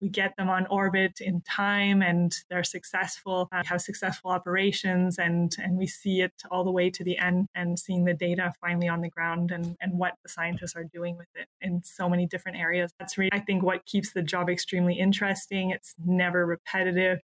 we 0.04 0.10
get 0.10 0.36
them 0.36 0.50
on 0.50 0.66
orbit 0.66 1.18
in 1.22 1.40
time 1.40 2.02
and 2.02 2.36
they're 2.50 2.62
successful, 2.62 3.48
uh, 3.52 3.62
have 3.64 3.80
successful 3.80 4.30
operations, 4.30 5.18
and, 5.18 5.56
and 5.56 5.78
we 5.78 5.86
see 5.86 6.20
it 6.20 6.34
all 6.50 6.62
the 6.62 6.70
way 6.70 6.90
to 6.90 7.02
the 7.02 7.16
end 7.16 7.48
and 7.54 7.78
seeing 7.78 8.04
the 8.04 8.12
data 8.12 8.52
finally 8.60 8.86
on 8.86 9.00
the 9.00 9.08
ground 9.08 9.50
and, 9.50 9.74
and 9.80 9.98
what 9.98 10.12
the 10.22 10.28
scientists 10.28 10.76
are 10.76 10.84
doing 10.84 11.16
with 11.16 11.28
it 11.34 11.48
in 11.62 11.82
so 11.82 12.06
many 12.06 12.26
different 12.26 12.58
areas. 12.58 12.92
That's 12.98 13.16
really, 13.16 13.32
I 13.32 13.40
think, 13.40 13.62
what 13.62 13.86
keeps 13.86 14.12
the 14.12 14.20
job 14.20 14.50
extremely 14.50 14.92
interesting. 14.92 15.70
It's 15.70 15.94
never 16.04 16.44
repetitive. 16.44 17.20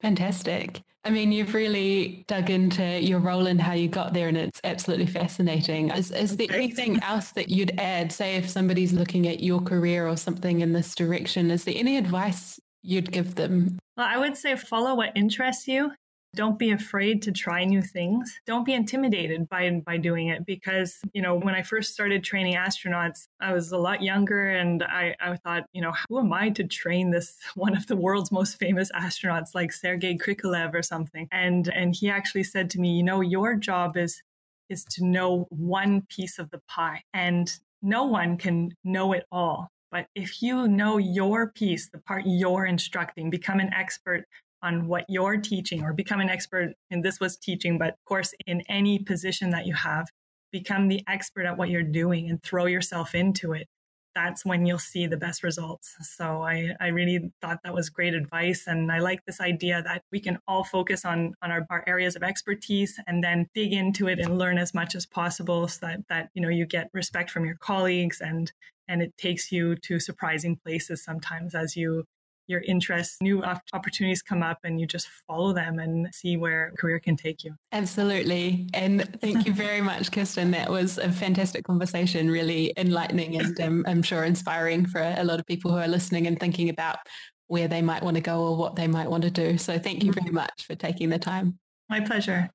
Fantastic. 0.00 0.82
I 1.06 1.10
mean, 1.10 1.32
you've 1.32 1.52
really 1.52 2.24
dug 2.28 2.48
into 2.48 2.82
your 3.00 3.18
role 3.18 3.46
and 3.46 3.60
how 3.60 3.72
you 3.72 3.88
got 3.88 4.14
there, 4.14 4.28
and 4.28 4.38
it's 4.38 4.60
absolutely 4.64 5.06
fascinating. 5.06 5.90
Is, 5.90 6.10
is 6.10 6.36
there 6.38 6.50
anything 6.50 7.02
else 7.02 7.32
that 7.32 7.50
you'd 7.50 7.78
add? 7.78 8.10
Say, 8.10 8.36
if 8.36 8.48
somebody's 8.48 8.94
looking 8.94 9.28
at 9.28 9.42
your 9.42 9.60
career 9.60 10.08
or 10.08 10.16
something 10.16 10.60
in 10.60 10.72
this 10.72 10.94
direction, 10.94 11.50
is 11.50 11.64
there 11.64 11.74
any 11.76 11.98
advice 11.98 12.58
you'd 12.82 13.12
give 13.12 13.34
them? 13.34 13.78
Well, 13.98 14.06
I 14.08 14.16
would 14.16 14.36
say 14.36 14.56
follow 14.56 14.94
what 14.94 15.12
interests 15.14 15.68
you. 15.68 15.92
Don't 16.34 16.58
be 16.58 16.70
afraid 16.70 17.22
to 17.22 17.32
try 17.32 17.64
new 17.64 17.82
things. 17.82 18.38
Don't 18.46 18.64
be 18.64 18.72
intimidated 18.72 19.48
by 19.48 19.70
by 19.84 19.96
doing 19.96 20.28
it 20.28 20.44
because, 20.44 20.98
you 21.12 21.22
know, 21.22 21.34
when 21.34 21.54
I 21.54 21.62
first 21.62 21.92
started 21.92 22.24
training 22.24 22.54
astronauts, 22.54 23.26
I 23.40 23.52
was 23.52 23.72
a 23.72 23.78
lot 23.78 24.02
younger 24.02 24.50
and 24.50 24.82
I, 24.82 25.14
I 25.20 25.36
thought, 25.36 25.64
you 25.72 25.80
know, 25.80 25.92
who 26.08 26.18
am 26.18 26.32
I 26.32 26.50
to 26.50 26.64
train 26.64 27.10
this 27.10 27.36
one 27.54 27.76
of 27.76 27.86
the 27.86 27.96
world's 27.96 28.32
most 28.32 28.58
famous 28.58 28.90
astronauts 28.92 29.54
like 29.54 29.72
Sergei 29.72 30.16
Krikalev 30.16 30.74
or 30.74 30.82
something? 30.82 31.28
And 31.32 31.68
and 31.68 31.94
he 31.94 32.10
actually 32.10 32.44
said 32.44 32.70
to 32.70 32.80
me, 32.80 32.96
you 32.96 33.02
know, 33.02 33.20
your 33.20 33.54
job 33.54 33.96
is 33.96 34.22
is 34.68 34.84
to 34.84 35.04
know 35.04 35.46
one 35.50 36.02
piece 36.08 36.38
of 36.38 36.50
the 36.50 36.60
pie 36.68 37.02
and 37.12 37.58
no 37.82 38.04
one 38.04 38.36
can 38.38 38.74
know 38.82 39.12
it 39.12 39.24
all. 39.30 39.68
But 39.94 40.08
if 40.16 40.42
you 40.42 40.66
know 40.66 40.98
your 40.98 41.52
piece, 41.52 41.88
the 41.88 41.98
part 41.98 42.24
you're 42.26 42.66
instructing, 42.66 43.30
become 43.30 43.60
an 43.60 43.72
expert 43.72 44.24
on 44.64 44.88
what 44.88 45.04
you're 45.08 45.36
teaching 45.36 45.84
or 45.84 45.92
become 45.92 46.20
an 46.20 46.28
expert 46.30 46.72
and 46.90 47.04
this 47.04 47.20
was 47.20 47.36
teaching 47.36 47.78
but 47.78 47.90
of 47.90 48.04
course 48.06 48.34
in 48.46 48.62
any 48.68 48.98
position 48.98 49.50
that 49.50 49.66
you 49.66 49.74
have 49.74 50.08
become 50.54 50.86
the 50.86 51.02
expert 51.08 51.46
at 51.46 51.58
what 51.58 51.68
you're 51.68 51.82
doing 51.82 52.30
and 52.30 52.40
throw 52.44 52.66
yourself 52.66 53.12
into 53.12 53.52
it. 53.52 53.66
That's 54.14 54.46
when 54.46 54.64
you'll 54.64 54.78
see 54.78 55.08
the 55.08 55.16
best 55.16 55.42
results. 55.42 55.96
So 56.02 56.42
i, 56.42 56.70
I 56.80 56.88
really 56.88 57.32
thought 57.42 57.58
that 57.64 57.74
was 57.74 57.90
great 57.90 58.14
advice 58.14 58.62
and 58.68 58.92
i 58.92 59.00
like 59.00 59.20
this 59.26 59.40
idea 59.40 59.82
that 59.82 60.02
we 60.12 60.20
can 60.20 60.38
all 60.46 60.62
focus 60.62 61.04
on 61.04 61.34
on 61.42 61.50
our, 61.50 61.66
our 61.70 61.82
areas 61.88 62.14
of 62.14 62.22
expertise 62.22 63.00
and 63.08 63.24
then 63.24 63.48
dig 63.52 63.72
into 63.72 64.06
it 64.06 64.20
and 64.20 64.38
learn 64.38 64.58
as 64.58 64.72
much 64.72 64.94
as 64.94 65.04
possible 65.04 65.66
so 65.66 65.86
that 65.86 65.98
that 66.08 66.28
you 66.34 66.40
know 66.40 66.48
you 66.48 66.66
get 66.66 66.88
respect 66.92 67.30
from 67.30 67.44
your 67.44 67.56
colleagues 67.56 68.20
and 68.20 68.52
and 68.86 69.02
it 69.02 69.12
takes 69.18 69.50
you 69.50 69.74
to 69.86 69.98
surprising 69.98 70.56
places 70.64 71.02
sometimes 71.02 71.54
as 71.54 71.74
you 71.74 72.04
your 72.46 72.60
interests, 72.60 73.16
new 73.20 73.42
opportunities 73.72 74.22
come 74.22 74.42
up, 74.42 74.58
and 74.64 74.80
you 74.80 74.86
just 74.86 75.08
follow 75.26 75.52
them 75.52 75.78
and 75.78 76.14
see 76.14 76.36
where 76.36 76.72
career 76.78 76.98
can 76.98 77.16
take 77.16 77.44
you. 77.44 77.54
Absolutely. 77.72 78.68
And 78.74 79.18
thank 79.20 79.46
you 79.46 79.52
very 79.52 79.80
much, 79.80 80.12
Kirsten. 80.12 80.50
That 80.50 80.70
was 80.70 80.98
a 80.98 81.10
fantastic 81.10 81.64
conversation, 81.64 82.30
really 82.30 82.72
enlightening 82.76 83.40
and 83.40 83.60
um, 83.62 83.84
I'm 83.86 84.02
sure 84.02 84.24
inspiring 84.24 84.86
for 84.86 85.00
a 85.00 85.24
lot 85.24 85.40
of 85.40 85.46
people 85.46 85.70
who 85.70 85.78
are 85.78 85.88
listening 85.88 86.26
and 86.26 86.38
thinking 86.38 86.68
about 86.68 86.98
where 87.46 87.68
they 87.68 87.82
might 87.82 88.02
want 88.02 88.16
to 88.16 88.22
go 88.22 88.40
or 88.40 88.56
what 88.56 88.76
they 88.76 88.86
might 88.86 89.10
want 89.10 89.22
to 89.24 89.30
do. 89.30 89.58
So 89.58 89.78
thank 89.78 90.02
you 90.02 90.12
very 90.12 90.30
much 90.30 90.64
for 90.66 90.74
taking 90.74 91.10
the 91.10 91.18
time. 91.18 91.58
My 91.88 92.00
pleasure. 92.00 92.50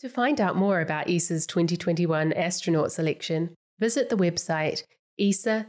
To 0.00 0.08
find 0.08 0.40
out 0.40 0.56
more 0.56 0.80
about 0.80 1.08
ESA's 1.08 1.46
2021 1.46 2.32
astronaut 2.32 2.90
selection, 2.90 3.54
visit 3.78 4.08
the 4.08 4.16
website 4.16 4.82
esa.int 5.18 5.68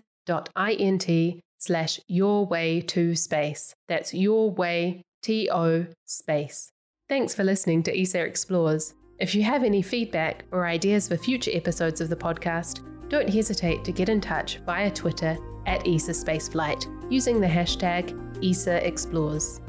slash 1.65 1.99
your 2.07 2.45
way 2.45 2.81
to 2.81 3.15
space. 3.15 3.73
That's 3.87 4.13
your 4.13 4.51
way, 4.51 5.03
T 5.21 5.49
O 5.49 5.85
space. 6.05 6.71
Thanks 7.07 7.33
for 7.33 7.43
listening 7.43 7.83
to 7.83 8.01
ESA 8.01 8.19
Explores. 8.19 8.95
If 9.19 9.35
you 9.35 9.43
have 9.43 9.63
any 9.63 9.81
feedback 9.81 10.45
or 10.51 10.65
ideas 10.65 11.07
for 11.07 11.17
future 11.17 11.51
episodes 11.53 12.01
of 12.01 12.09
the 12.09 12.15
podcast, 12.15 12.81
don't 13.09 13.29
hesitate 13.29 13.85
to 13.85 13.91
get 13.91 14.09
in 14.09 14.19
touch 14.19 14.57
via 14.65 14.91
Twitter 14.91 15.37
at 15.65 15.87
ESA 15.87 16.11
Spaceflight 16.11 17.11
using 17.11 17.39
the 17.39 17.47
hashtag 17.47 18.11
ESA 18.43 18.85
Explores. 18.85 19.61